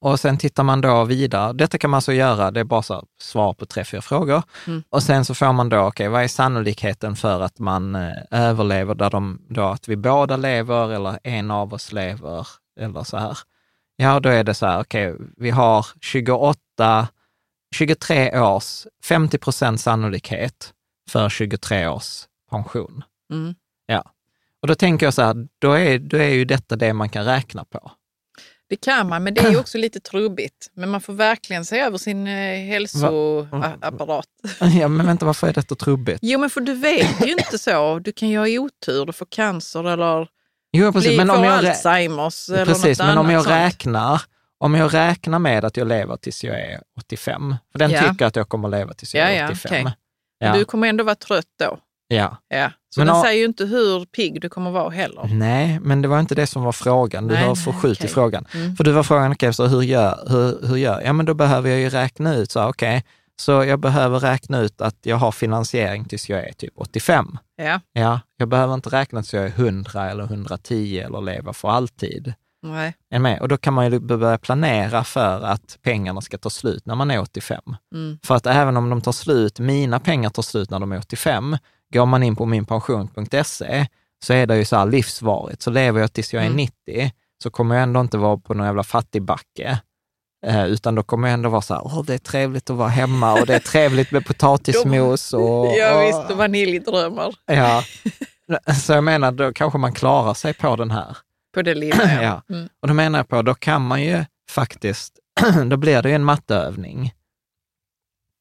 [0.01, 1.53] Och sen tittar man då vidare.
[1.53, 4.43] Detta kan man alltså göra, det är bara så svar på tre, fyra frågor.
[4.67, 4.83] Mm.
[4.89, 8.95] Och sen så får man då, okej, vad är sannolikheten för att man eh, överlever,
[8.95, 12.47] där de, då att vi båda lever eller en av oss lever
[12.79, 13.37] eller så här.
[13.95, 17.07] Ja, då är det så här, okej, vi har 28,
[17.75, 20.73] 23 års, 50 procent sannolikhet
[21.09, 23.03] för 23 års pension.
[23.33, 23.55] Mm.
[24.61, 27.25] Och då tänker jag så här, då är, då är ju detta det man kan
[27.25, 27.91] räkna på.
[28.69, 30.69] Det kan man, men det är ju också lite trubbigt.
[30.73, 34.25] Men man får verkligen se över sin eh, hälsoapparat.
[34.79, 36.19] Ja, men vänta, varför är detta trubbigt?
[36.21, 37.99] Jo, men för du vet ju inte så.
[37.99, 40.27] Du kan ju ha otur, du får cancer eller
[40.71, 43.55] Jo, precis, bli, men om jag, Alzheimers eller precis, något men om annat jag sånt.
[43.55, 44.21] räknar,
[44.57, 48.11] om jag räknar med att jag lever tills jag är 85, för den Ja.
[48.11, 49.81] tycker att jag kommer leva tills jag Ja, är ja, 85.
[49.85, 49.95] okej.
[50.39, 51.79] Ja, Du kommer ändå vara trött då.
[52.07, 52.37] ja.
[52.47, 52.71] Ja.
[52.89, 55.29] Så Men den säger ju inte hur pigg du kommer vara heller.
[55.33, 57.27] Nej, men det var inte det som var frågan.
[57.27, 58.09] Du Nej, har förskjutit okej.
[58.13, 58.45] frågan.
[58.53, 58.75] Mm.
[58.75, 61.69] För du var frågan, okej, så hur gör, hur, hur gör Ja, men då behöver
[61.69, 63.03] jag ju räkna ut, så okej,
[63.39, 67.37] så jag behöver räkna ut att jag har finansiering tills jag är typ 85.
[67.55, 71.69] Ja, Ja, jag behöver inte räkna tills jag är 100 eller 110 eller leva för
[71.69, 72.33] alltid.
[72.63, 72.93] nej.
[73.11, 73.41] Är med?
[73.41, 77.11] Och då kan man ju börja planera för att pengarna ska ta slut när man
[77.11, 77.61] är 85.
[77.95, 78.19] Mm.
[78.23, 81.57] För att även om de tar slut, mina pengar tar slut när de är 85,
[81.93, 83.87] går man in på minpension.se
[84.25, 85.61] så är det ju så här livsvarigt.
[85.61, 86.57] Så lever jag tills jag är Mm.
[86.57, 87.11] 90
[87.43, 89.79] så kommer jag ändå inte vara på någon jävla fattigbacke.
[90.45, 92.87] Eh, utan då kommer jag ändå vara så här, åh det är trevligt att vara
[92.89, 95.65] hemma och det är trevligt med potatismos och...
[95.77, 97.83] Ja, och- visst, och vaniljdrömmar Ja.
[98.81, 101.17] Så jag menar, då kanske man klarar sig på den här.
[101.53, 102.03] på det lilla.
[102.13, 102.21] Ja.
[102.23, 102.41] Ja.
[102.55, 102.69] Mm.
[102.81, 105.13] Och då menar jag på, då kan man ju faktiskt,
[105.65, 107.13] då blir det ju en matteövning.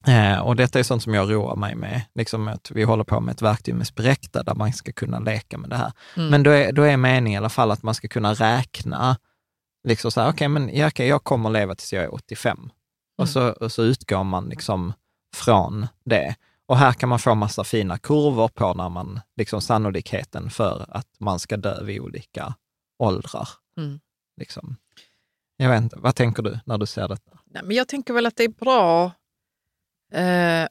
[0.07, 3.21] Eh, och detta är sånt som jag roar mig med, liksom att vi håller på
[3.21, 5.93] med ett verktyg med Spirecta där man ska kunna leka med det här.
[6.17, 6.29] Mm.
[6.31, 9.17] Men då är, då är meningen i alla fall att man ska kunna räkna,
[9.89, 12.59] liksom så här, okej, men ja, okej, jag kommer leva tills jag är 85.
[12.59, 12.71] Mm.
[13.19, 14.93] Och, så, och så utgår man liksom
[15.37, 16.35] från det.
[16.67, 21.07] Och här kan man få massa fina kurvor på när man, liksom sannolikheten för att
[21.19, 22.55] man ska dö vid olika
[22.99, 23.49] åldrar.
[23.77, 24.01] Mm.
[24.37, 24.77] Liksom.
[25.57, 27.39] Jag vet inte, vad tänker du när du ser detta?
[27.47, 29.13] Nej, men jag tänker väl att det är bra
[30.13, 30.69] eh,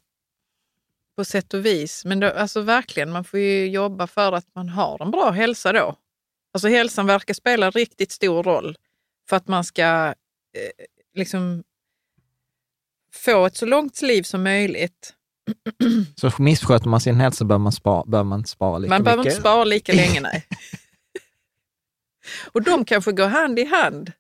[1.18, 2.06] på sätt och vis.
[2.06, 5.74] Men då, alltså verkligen, man får ju jobba för att man har en bra hälsa
[5.74, 5.96] då.
[6.54, 8.78] Alltså hälsan verkar spela riktigt stor roll
[9.30, 9.84] för att man ska
[10.54, 11.64] eh, liksom
[13.14, 15.14] få ett så långt liv som möjligt.
[16.16, 19.34] Så missköter man sin hälsa bör man, spara, bör man spara lika Man behöver mycket.
[19.34, 20.46] inte spara lika länge, nej.
[22.52, 24.12] och de kanske går hand i hand.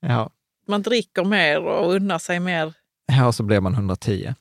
[0.00, 0.30] Ja.
[0.66, 2.74] Man dricker mer och unnar sig mer.
[3.20, 4.34] Ja, och så blir man 110.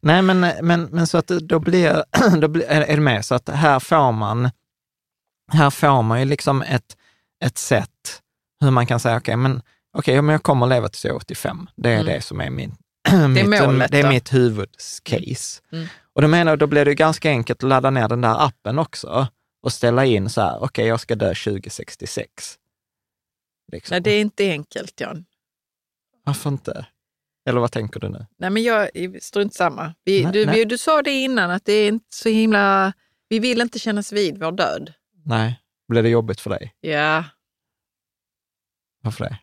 [0.00, 2.04] Nej, men, men, men så att då blir,
[2.40, 4.50] då blir, är det med, så att här får man,
[5.52, 6.96] här får man ju liksom ett,
[7.44, 8.22] ett sätt
[8.60, 9.62] hur man kan säga, okej, men,
[9.96, 11.68] okej, men jag kommer att leva tills jag är 85.
[11.76, 12.06] Det är Mm.
[12.06, 12.74] det som är min,
[13.34, 13.90] det är målet.
[13.90, 15.60] Det är mitt huvudcase.
[15.72, 15.82] Mm.
[15.82, 15.88] Mm.
[16.14, 19.26] Och då menar då blir det ganska enkelt att ladda ner den där appen också
[19.62, 22.58] och ställa in så här, okej, okay, jag ska dö 2066.
[23.72, 23.94] Liksom.
[23.94, 25.24] Nej, det är inte enkelt, Jan.
[26.24, 26.86] Varför inte?
[27.44, 28.26] Eller vad tänker du nu?
[28.38, 28.90] Nej, men jag
[29.22, 29.94] strunt samma.
[30.04, 30.54] Vi, nej, du, nej.
[30.54, 32.92] Vi, du sa det innan, att det är inte så himla...
[33.28, 34.92] Vi vill inte kännas vid vår död.
[35.24, 35.60] Nej.
[35.88, 36.74] Blir det jobbigt för dig?
[36.80, 37.24] Ja.
[39.02, 39.38] Varför det?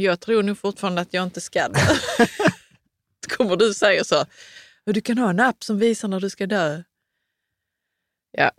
[0.00, 1.80] Jag tror nog fortfarande att jag inte ska dö.
[3.36, 4.24] kommer du säga så.
[4.84, 6.82] Du kan ha en app som visar när du ska dö.
[8.30, 8.50] Ja,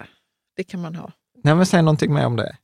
[0.56, 1.12] det kan man ha.
[1.44, 2.58] Nej, men säg någonting mer om det.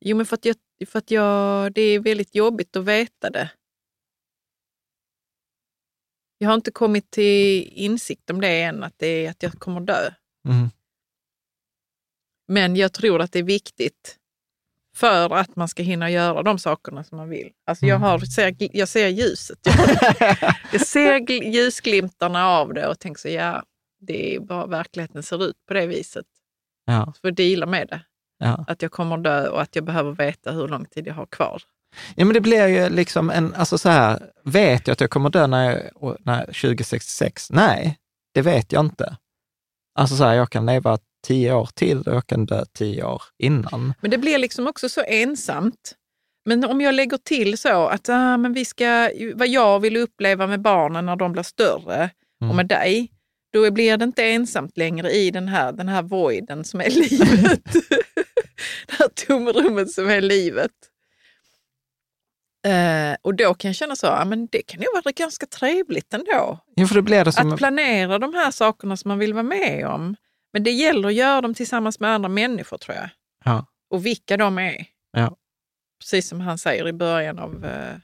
[0.00, 3.50] Jo, men för att, jag, för att jag, det är väldigt jobbigt att veta det.
[6.38, 9.80] Jag har inte kommit till insikt om det än, att, det är, att jag kommer
[9.80, 10.10] dö.
[10.48, 10.70] Mm.
[12.48, 14.18] Men jag tror att det är viktigt
[14.96, 17.52] för att man ska hinna göra de sakerna som man vill.
[17.66, 18.08] Alltså jag, mm.
[18.08, 19.58] har, ser, jag ser ljuset.
[19.62, 20.36] Jag,
[20.72, 23.62] jag ser ljusglimtarna av det och tänker så, ja,
[24.00, 26.26] det är bara verkligheten ser ut på det viset.
[26.84, 27.04] Ja.
[27.06, 28.04] Så får jag deala med det.
[28.42, 28.64] Ja.
[28.66, 31.62] Att jag kommer dö och att jag behöver veta hur lång tid jag har kvar.
[32.14, 35.30] Ja, men det blir ju liksom en, alltså så här, vet jag att jag kommer
[35.30, 37.50] dö när, jag, när 2066?
[37.50, 37.98] Nej,
[38.34, 39.16] det vet jag inte.
[39.98, 43.22] Alltså så här, jag kan leva tio år till och jag kan dö tio år
[43.38, 43.94] innan.
[44.00, 45.94] Men det blir liksom också så ensamt.
[46.44, 50.46] Men om jag lägger till så att ah, men vi ska, vad jag vill uppleva
[50.46, 52.50] med barnen när de blir större mm.
[52.50, 53.12] och med dig,
[53.52, 57.62] då blir det inte ensamt längre i den här, den här voiden som är livet.
[58.86, 60.70] det här tomrummet som är livet.
[62.66, 66.14] Uh, och då kan jag känna så, ja, men det kan ju vara ganska trevligt
[66.14, 66.58] ändå.
[66.74, 67.52] Ja, för det blir det som...
[67.52, 70.16] Att planera de här sakerna som man vill vara med om.
[70.52, 73.08] Men det gäller att göra dem tillsammans med andra människor tror jag.
[73.44, 73.66] Ja.
[73.90, 74.86] Och vilka de är.
[75.12, 75.36] Ja.
[76.00, 77.98] Precis som han säger i början av uh,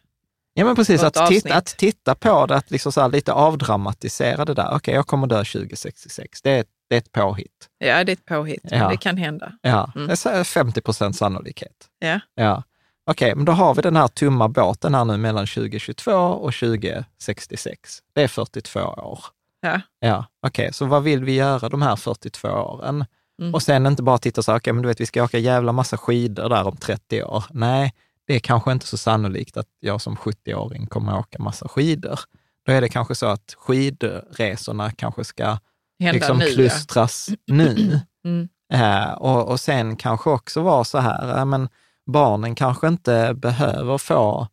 [0.59, 1.03] Ja, men precis.
[1.03, 4.67] Att titta, att titta på det, att liksom så lite avdramatisera det där.
[4.67, 6.43] Okej, okay, jag kommer dö 2066.
[6.43, 7.69] Det är, det är ett påhitt.
[7.79, 8.61] Ja, det är ett påhitt.
[8.63, 8.89] Ja.
[8.89, 9.53] Det kan hända.
[9.63, 10.09] Ja, mm.
[10.09, 11.89] det är 50 procents sannolikhet.
[11.99, 12.21] Ja.
[12.35, 12.63] ja.
[13.11, 16.55] Okej, okay, men då har vi den här tumma båten här nu mellan 2022 och
[16.55, 18.03] 2066.
[18.13, 19.21] Det är 42 år.
[19.61, 19.81] Ja.
[20.01, 23.05] Ja, okej, okay, så vad vill vi göra de här 42 åren?
[23.41, 23.55] Mm.
[23.55, 25.73] Och sen inte bara titta så här, okay, men du vet, vi ska åka jävla
[25.73, 27.45] massa skidor där om 30 år.
[27.51, 27.95] Nej,
[28.27, 32.21] det är kanske inte så sannolikt att jag som 70-åring kommer åka massa skidor.
[32.67, 35.59] Då är det kanske så att skidresorna kanske ska
[35.99, 37.55] liksom nu, klustras ja.
[37.55, 38.01] nu.
[38.25, 38.49] Mm.
[38.73, 41.69] Eh, och, och sen kanske också vara så här, eh, men
[42.07, 44.49] barnen kanske inte behöver få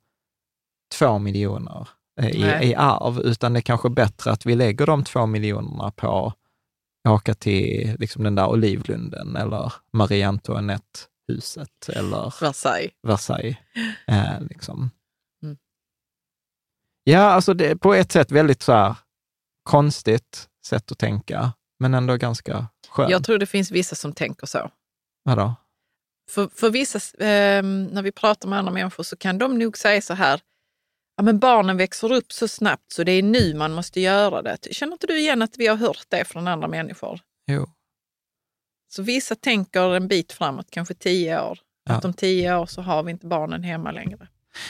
[1.00, 1.88] två miljoner
[2.22, 5.92] eh, i, i arv, utan det är kanske bättre att vi lägger de två miljonerna
[5.92, 6.34] på
[7.04, 12.92] att åka till liksom den där Olivlunden eller Marie Antoinette huset eller Versailles.
[13.08, 13.58] Versailles
[14.08, 14.90] eh, liksom.
[15.44, 15.58] Mm.
[17.04, 18.96] Ja, alltså det är på ett sätt väldigt så här
[19.64, 23.12] konstigt sätt att tänka, men ändå ganska skönt.
[23.12, 24.72] Jag tror det finns vissa som tänker så.
[25.24, 25.56] Vadå?
[26.30, 30.02] För, för vissa, eh, när vi pratar med andra människor så kan de nog säga
[30.02, 30.42] så här,
[31.18, 34.58] ja men barnen växer upp så snabbt så det är nu man måste göra det.
[34.72, 37.20] Känner inte du igen att vi har hört det från andra människor?
[37.48, 37.70] Jo.
[38.90, 41.60] Så vissa tänker en bit framåt, kanske tio år.
[41.90, 41.96] Ja.
[41.96, 44.28] Att om tio år så har vi inte barnen hemma längre.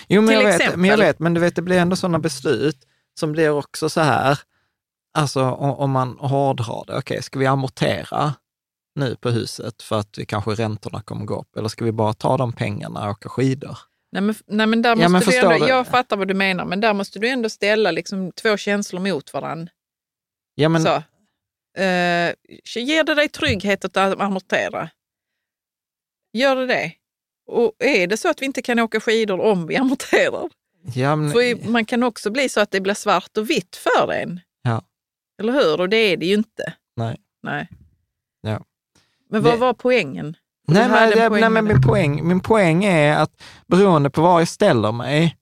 [0.07, 2.77] Jo, men, jag vet, men jag vet, men du vet, det blir ändå sådana beslut
[3.19, 4.39] som blir också så här,
[5.15, 8.33] alltså om, man hårdrar det, okej, okay, ska vi amortera
[8.95, 12.13] nu på huset för att vi kanske räntorna kommer gå upp, eller ska vi bara
[12.13, 13.77] ta de pengarna och åka skidor?
[14.11, 16.65] Nej men, nej, men där måste ja, men du ändå, jag fattar vad du menar,
[16.65, 19.71] men där måste du ändå ställa liksom två känslor mot varandra.
[20.55, 20.95] Ja, men, så.
[21.77, 22.33] Eh,
[22.75, 24.89] ger det dig trygghet att amortera?
[26.33, 26.91] Gör det det?
[27.47, 30.49] Och är det så att vi inte kan åka skidor om vi amorterar?
[30.95, 31.31] Ja, men...
[31.31, 34.39] För man kan också bli så att det blir svart och vitt för en.
[35.39, 35.81] Eller hur?
[35.81, 36.73] Och det är det ju inte.
[36.95, 37.17] Nej.
[37.43, 37.69] Nej.
[38.41, 38.59] Ja.
[39.29, 39.57] Men vad det...
[39.57, 40.35] var poängen?
[40.67, 43.31] Nej, men, det, nej, men min, poäng, min poäng är att
[43.67, 45.37] beroende på var jag ställer mig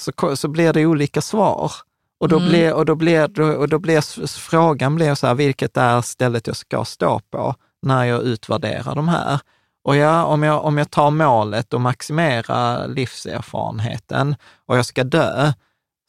[0.00, 1.72] så, så blir det olika svar.
[2.20, 2.48] Och då, mm.
[2.48, 6.56] blir, och då, blir, och då blir frågan blir så här, vilket är stället jag
[6.56, 9.40] ska stå på när jag utvärderar de här?
[9.84, 15.52] Och ja, om, jag, om jag tar målet att maximera livserfarenheten och jag ska dö,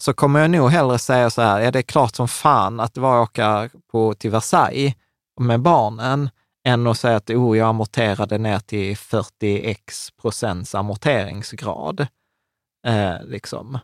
[0.01, 2.93] så kommer jag nog hellre säga så här, ja det är klart som fan att
[2.93, 4.93] det var att åka på, till Versailles
[5.39, 6.30] med barnen,
[6.65, 12.07] än att säga att oh, jag amorterade ner till 40x procents amorteringsgrad.
[12.88, 13.80] Eh, liksom.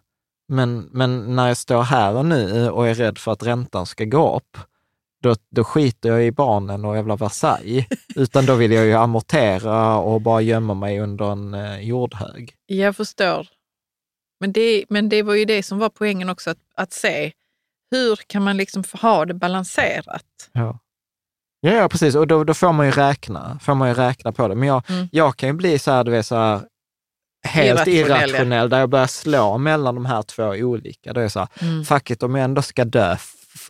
[0.47, 4.05] Men, men när jag står här och nu och är rädd för att räntan ska
[4.05, 4.57] gå upp,
[5.21, 7.85] då, då skiter jag i barnen och jävla Versailles.
[8.15, 12.55] Utan då vill jag ju amortera och bara gömma mig under en eh, jordhög.
[12.65, 13.47] Jag förstår.
[14.39, 17.31] Men det, men det var ju det som var poängen också, att, att se
[17.91, 20.25] hur kan man liksom ha det balanserat?
[20.51, 20.79] Ja.
[21.61, 22.15] Ja, ja precis.
[22.15, 24.55] Och då, då får man ju räkna, får man ju räkna på det.
[24.55, 25.07] Men jag, mm.
[25.11, 26.61] jag kan ju bli så här, du vet, så här,
[27.43, 31.13] helt irrationell, irrationell där jag börjar slå mellan de här två olika.
[31.13, 31.85] Då är jag så här, mm.
[31.85, 33.17] fuck it, om jag ändå ska dö,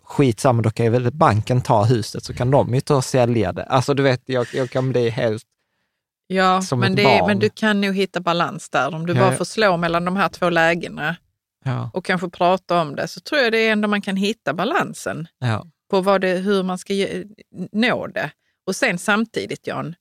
[0.02, 3.52] skitsamma, då kan ju väl banken ta huset så kan de ju ta och sälja
[3.52, 3.64] det.
[3.64, 5.44] Alltså du vet, jag, jag kan bli helt
[6.26, 8.94] Ja, men, det, men du kan nog hitta balans där.
[8.94, 11.16] Om du ja, bara får slå mellan de här två lägena
[11.64, 11.90] ja.
[11.94, 15.28] och kanske prata om det, så tror jag det är ändå man kan hitta balansen
[15.38, 15.66] ja.
[15.90, 16.94] på vad det, hur man ska
[17.72, 18.30] nå det.
[18.66, 19.94] Och sen samtidigt, Jan,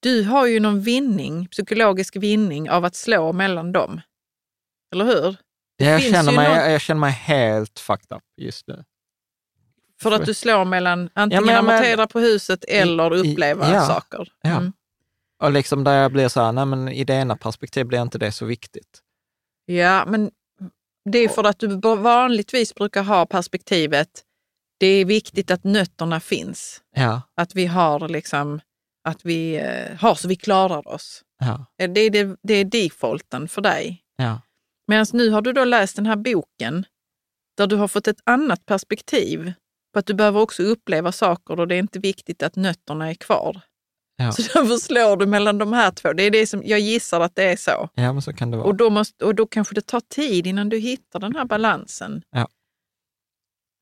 [0.00, 4.00] du har ju någon vinning, psykologisk vinning av att slå mellan dem.
[4.92, 5.36] Eller hur?
[5.76, 6.70] jag, känner mig, någon...
[6.70, 8.84] jag känner mig helt fucked up just nu.
[10.02, 14.28] För att du slår mellan antingen ja, men, amortera på huset eller uppleva ja, saker.
[14.44, 14.64] Mm.
[14.64, 14.72] Ja.
[15.40, 18.18] Och liksom där jag blir så här, nej men i det ena perspektivet blir inte
[18.18, 19.00] det så viktigt.
[19.66, 20.30] Ja, men
[21.10, 24.24] det är för att du vanligtvis brukar ha perspektivet,
[24.78, 26.82] det är viktigt att nötterna finns.
[26.96, 27.22] Ja.
[27.36, 28.60] Att vi har liksom,
[29.08, 31.22] att vi eh, har så vi klarar oss.
[31.38, 31.66] Ja.
[31.78, 34.02] Eh, det, är det, det är defaulten för dig.
[34.16, 34.40] Ja.
[34.86, 36.84] Medan nu har du då läst den här boken
[37.56, 39.52] där du har fått ett annat perspektiv
[39.92, 43.14] på att du behöver också uppleva saker och det är inte viktigt att nötterna är
[43.14, 43.60] kvar.
[44.20, 44.32] Ja.
[44.32, 46.12] Så därför slår du mellan de här två.
[46.12, 47.88] Det är det som, jag gissar att det är så.
[47.94, 48.66] Ja, men så kan det vara.
[48.66, 52.22] Och då, måste, och då kanske det tar tid innan du hittar den här balansen.
[52.30, 52.48] Ja.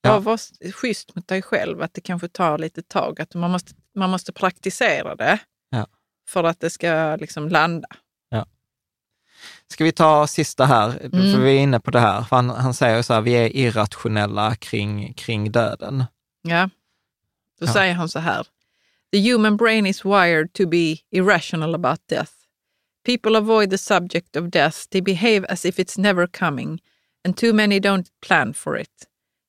[0.03, 0.19] Ja.
[0.19, 0.39] Var
[0.73, 3.21] schysst mot dig själv, att det kanske tar lite tag.
[3.21, 5.39] Att man måste, man måste praktisera det
[5.71, 5.87] ja.
[6.29, 7.89] för att det ska liksom landa.
[8.29, 8.47] Ja.
[9.69, 11.35] Ska vi ta sista här, mm.
[11.35, 12.27] för vi är inne på det här.
[12.31, 16.05] Han, han säger så här, vi är irrationella kring, kring döden.
[16.43, 16.71] Ja,
[17.61, 17.73] då ja.
[17.73, 18.47] säger han så här.
[19.11, 22.47] The human brain is wired to be irrational about death.
[23.05, 24.87] People avoid the subject of death.
[24.91, 26.81] They behave as if it's never coming,
[27.25, 29.07] and too many don't plan for it.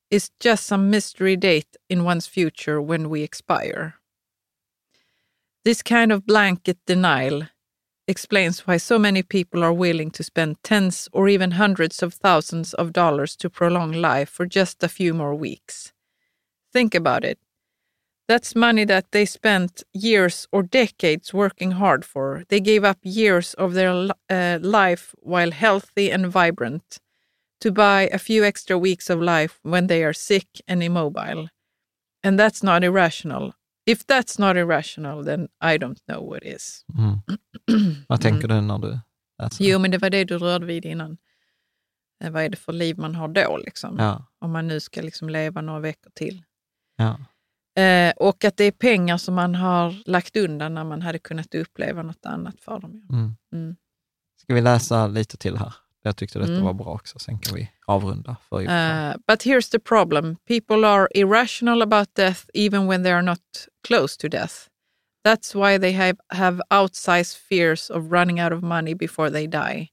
[0.09, 3.95] It's just some mystery date in one's future when we expire.
[5.65, 7.43] This kind of blanket denial
[8.07, 12.73] explains why so many people are willing to spend tens or even hundreds of thousands
[12.73, 15.91] of dollars to prolong life for just a few more weeks.
[16.71, 17.39] Think about it.
[18.29, 22.43] That's money that they spent years or decades working hard for.
[22.49, 26.99] They gave up years of their uh, life while healthy and vibrant
[27.61, 31.49] to buy a few extra weeks of life when they are sick and immobile.
[32.23, 33.53] And that's not irrational.
[33.87, 36.85] If that's not irrational, then I don't know what is.
[36.97, 37.21] Mm.
[38.07, 38.55] Vad tänker mm.
[38.55, 38.99] du när du
[39.41, 39.65] läser?
[39.65, 41.17] Jo, men det var det du rörde vid innan.
[42.23, 43.57] Eh, vad är det för liv man har då?
[43.57, 43.95] Liksom?
[43.99, 44.25] Ja.
[44.39, 46.43] Om man nu ska liksom leva några veckor till.
[46.97, 47.19] Ja.
[47.79, 51.55] Eh, och att det är pengar som man har lagt undan när man hade kunnat
[51.55, 53.07] uppleva något annat för dem.
[53.09, 53.35] Mm.
[53.53, 53.75] Mm.
[54.41, 55.73] Ska vi läsa lite till här?
[56.01, 56.63] Jag tyckte detta mm.
[56.63, 58.35] var bra också, sen kan vi avrunda.
[58.49, 60.35] För uh, but here's the problem.
[60.47, 63.41] People are irrational about death even when they are not
[63.87, 64.53] close to death.
[65.25, 69.89] That's why they have, have outsized fears of running out of money before they die.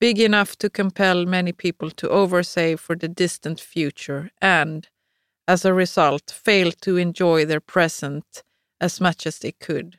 [0.00, 4.88] Big enough to compel many people to oversave for the distant future and
[5.48, 8.44] as a result, failed to enjoy their present
[8.80, 9.96] as much as they could.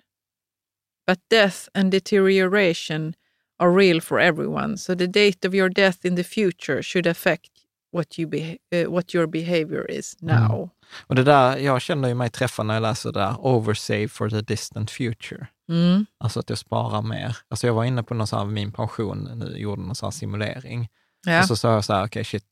[1.07, 3.15] But death and deterioration
[3.59, 7.49] are real for everyone, so the date of your death in the future should affect
[7.91, 8.27] what, you
[8.71, 10.27] uh, what your behavior is mm.
[10.27, 10.55] now.
[10.55, 10.69] Mm.
[11.07, 14.29] Och det där, jag känner ju mig träffad när jag läser det där, oversave for
[14.29, 15.47] the distant future.
[15.69, 16.05] Mm.
[16.17, 17.37] Alltså att jag sparar mer.
[17.49, 20.11] Alltså jag var inne på någon sån här, min pension nu, gjorde någon sån här
[20.11, 20.89] simulering.
[21.25, 21.39] Ja.
[21.39, 22.45] Och så sa jag så här, okej okay, shit,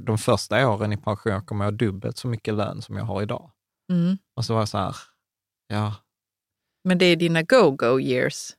[0.00, 3.22] de första åren i pension kommer jag ha dubbelt så mycket lön som jag har
[3.22, 3.50] idag.
[3.92, 4.18] Mm.
[4.36, 4.96] Och så var jag så här,
[5.68, 5.94] ja.
[6.84, 8.56] Men det är dina go-go years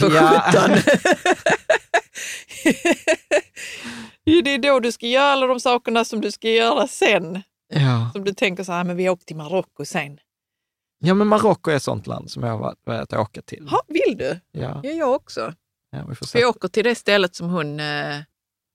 [0.00, 0.42] på ja.
[0.52, 0.70] 17.
[4.44, 7.42] det är då du ska göra alla de sakerna som du ska göra sen.
[7.68, 8.10] Ja.
[8.12, 10.18] Som du tänker så här, men vi åker till Marocko sen.
[10.98, 13.68] Ja, men Marocko är ett sånt land som jag har velat åka till.
[13.68, 14.40] Ha, vill du?
[14.50, 14.80] Ja.
[14.82, 15.54] ja, jag också.
[15.90, 16.38] Ja, vi får.
[16.38, 18.16] Vi åker till det stället som hon eh,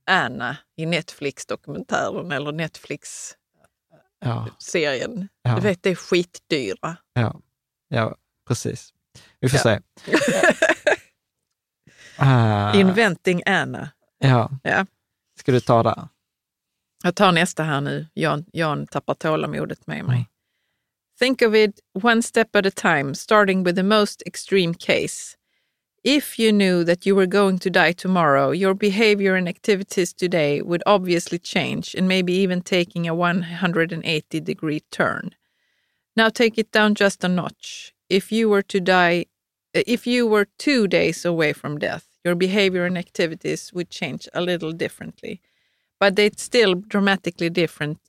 [0.08, 5.28] Anna i Netflix-dokumentären eller Netflix-serien.
[5.42, 5.56] Ja.
[5.56, 6.98] Du vet, det är skitdyra.
[7.14, 7.42] Ja,
[7.88, 8.16] ja
[8.48, 8.94] precis.
[9.40, 9.64] Vi får ja.
[9.64, 9.80] se.
[12.22, 13.90] uh, Inventing Anna.
[14.20, 14.52] Ja.
[14.64, 14.86] ja.
[15.40, 16.08] Ska du ta det?
[17.04, 18.08] Jag tar nästa här nu.
[18.14, 20.16] Jan, Jan tappar tålamodet med mig.
[20.16, 20.26] Mm.
[21.20, 25.37] Think of it one step at a time, starting with the most extreme case.
[26.10, 30.62] If you knew that you were going to die tomorrow, your behavior and activities today
[30.62, 35.36] would obviously change and maybe even taking a 180 degree turn.
[36.16, 37.94] Now take it down just a notch.
[38.10, 39.26] If you were to die,
[39.76, 44.30] uh, if you were two days away from death, your behavior and activities would change
[44.34, 45.42] a little differently.
[46.00, 48.00] But they'd still dramatically different.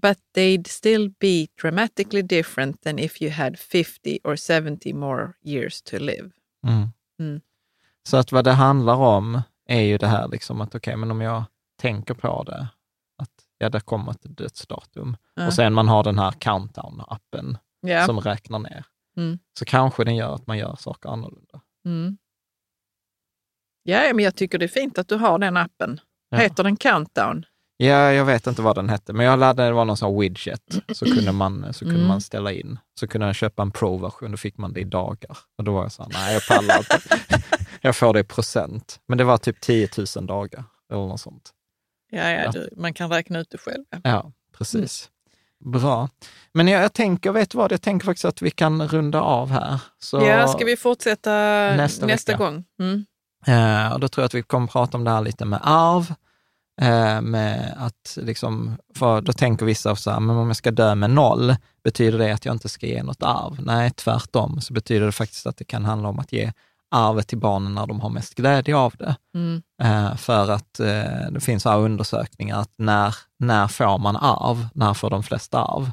[0.00, 5.80] But they'd still be dramatically different than if you had 50 or 70 more years
[5.86, 6.34] to live.
[6.64, 6.88] Mm.
[7.18, 7.40] Mm.
[8.08, 11.10] Så att vad det handlar om är ju det här liksom att okej, okay, men
[11.10, 11.44] om jag
[11.76, 12.68] tänker på det,
[13.22, 15.16] att ja, det kommer ett dödsdatum.
[15.36, 15.46] Mm.
[15.46, 18.06] Och sen man har den här countdown-appen yeah.
[18.06, 18.84] som räknar ner.
[19.16, 19.38] Mm.
[19.58, 21.60] Så kanske den gör att man gör saker annorlunda.
[21.84, 22.18] Mm.
[23.82, 26.00] Ja, men jag tycker det är fint att du har den appen.
[26.28, 26.38] Ja.
[26.38, 27.46] Heter den Countdown?
[27.76, 30.62] Ja, jag vet inte vad den hette, men jag laddade, det var någon sån widget,
[30.92, 32.08] så kunde man, så kunde mm.
[32.08, 32.78] man ställa in.
[33.00, 35.38] Så kunde jag köpa en pro-version, då fick man det i dagar.
[35.58, 37.00] Och då var jag så här, nej jag pallar inte.
[37.80, 39.00] jag får det i procent.
[39.08, 41.50] Men det var typ 10 000 dagar eller något sånt.
[42.10, 43.84] Ja, ja, du, man kan räkna ut det själv.
[44.02, 45.10] Ja, precis.
[45.64, 45.80] Mm.
[45.80, 46.08] Bra.
[46.52, 49.50] Men jag, jag, tänker, vet du vad, jag tänker faktiskt att vi kan runda av
[49.50, 49.80] här.
[49.98, 51.30] Så ja, ska vi fortsätta
[51.76, 52.64] nästa, nästa gång?
[52.80, 53.04] Mm.
[53.46, 56.14] Eh, och då tror jag att vi kommer prata om det här lite med arv.
[56.80, 60.94] Eh, med att liksom, för då tänker vissa så här, men om jag ska dö
[60.94, 63.56] med noll, betyder det att jag inte ska ge något arv?
[63.62, 66.52] Nej, tvärtom, så betyder det faktiskt att det kan handla om att ge
[66.90, 69.16] arvet till barnen när de har mest glädje av det.
[69.34, 69.62] Mm.
[69.82, 74.66] Eh, för att eh, det finns här undersökningar att när, när får man arv?
[74.74, 75.90] När får de flesta arv?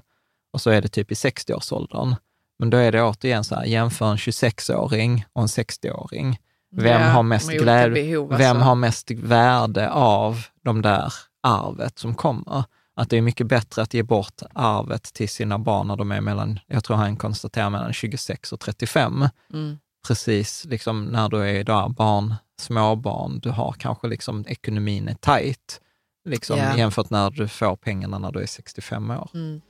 [0.54, 2.16] Och så är det typ i 60-årsåldern.
[2.60, 6.40] Men då är det återigen så här, jämför en 26-åring och en 60-åring.
[6.72, 8.48] Vem, ja, har, mest glädje, behov, alltså.
[8.48, 12.64] vem har mest värde av de där arvet som kommer?
[12.96, 16.22] Att det är mycket bättre att ge bort arvet till sina barn när de är
[16.22, 19.28] mellan, jag tror han konstaterar mellan 26 och 35.
[19.54, 19.78] Mm.
[20.08, 25.82] Precis liksom när du är där barn, småbarn, du har kanske liksom ekonomin är tajt.
[26.30, 26.78] Liksom, yeah.
[26.78, 29.30] jämfört när du får pengarna när du är 65 år.
[29.34, 29.62] Mm.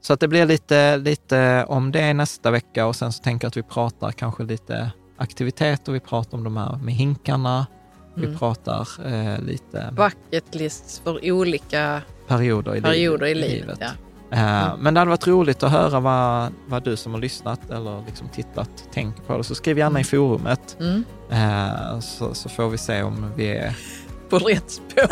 [0.00, 3.48] Så att det blir lite, lite om det nästa vecka och sen så tänker jag
[3.48, 4.92] att vi pratar kanske lite
[5.22, 7.66] aktiviteter, vi pratar om de här med hinkarna,
[8.16, 8.30] mm.
[8.30, 9.92] vi pratar eh, lite...
[9.92, 13.50] Bucket lists för olika perioder i perioder livet.
[13.50, 13.78] I livet.
[13.80, 13.90] Ja.
[14.32, 14.80] Eh, mm.
[14.80, 18.28] Men det hade varit roligt att höra vad, vad du som har lyssnat eller liksom
[18.28, 19.44] tittat tänker på det.
[19.44, 20.04] Så skriv gärna i mm.
[20.04, 21.04] forumet mm.
[21.30, 23.76] Eh, så, så, får vi se om vi är...
[24.28, 25.04] På rätt spår.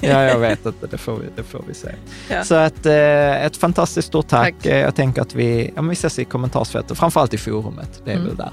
[0.00, 0.86] ja, jag vet inte.
[0.86, 1.88] Det får vi, det får vi se.
[2.30, 2.44] Ja.
[2.44, 4.54] Så att, eh, ett fantastiskt stort tack.
[4.62, 4.66] tack.
[4.66, 8.02] Jag tänker att vi, ja, vi ses i kommentarsfältet, framförallt i forumet.
[8.04, 8.28] Det är mm.
[8.28, 8.52] väl där.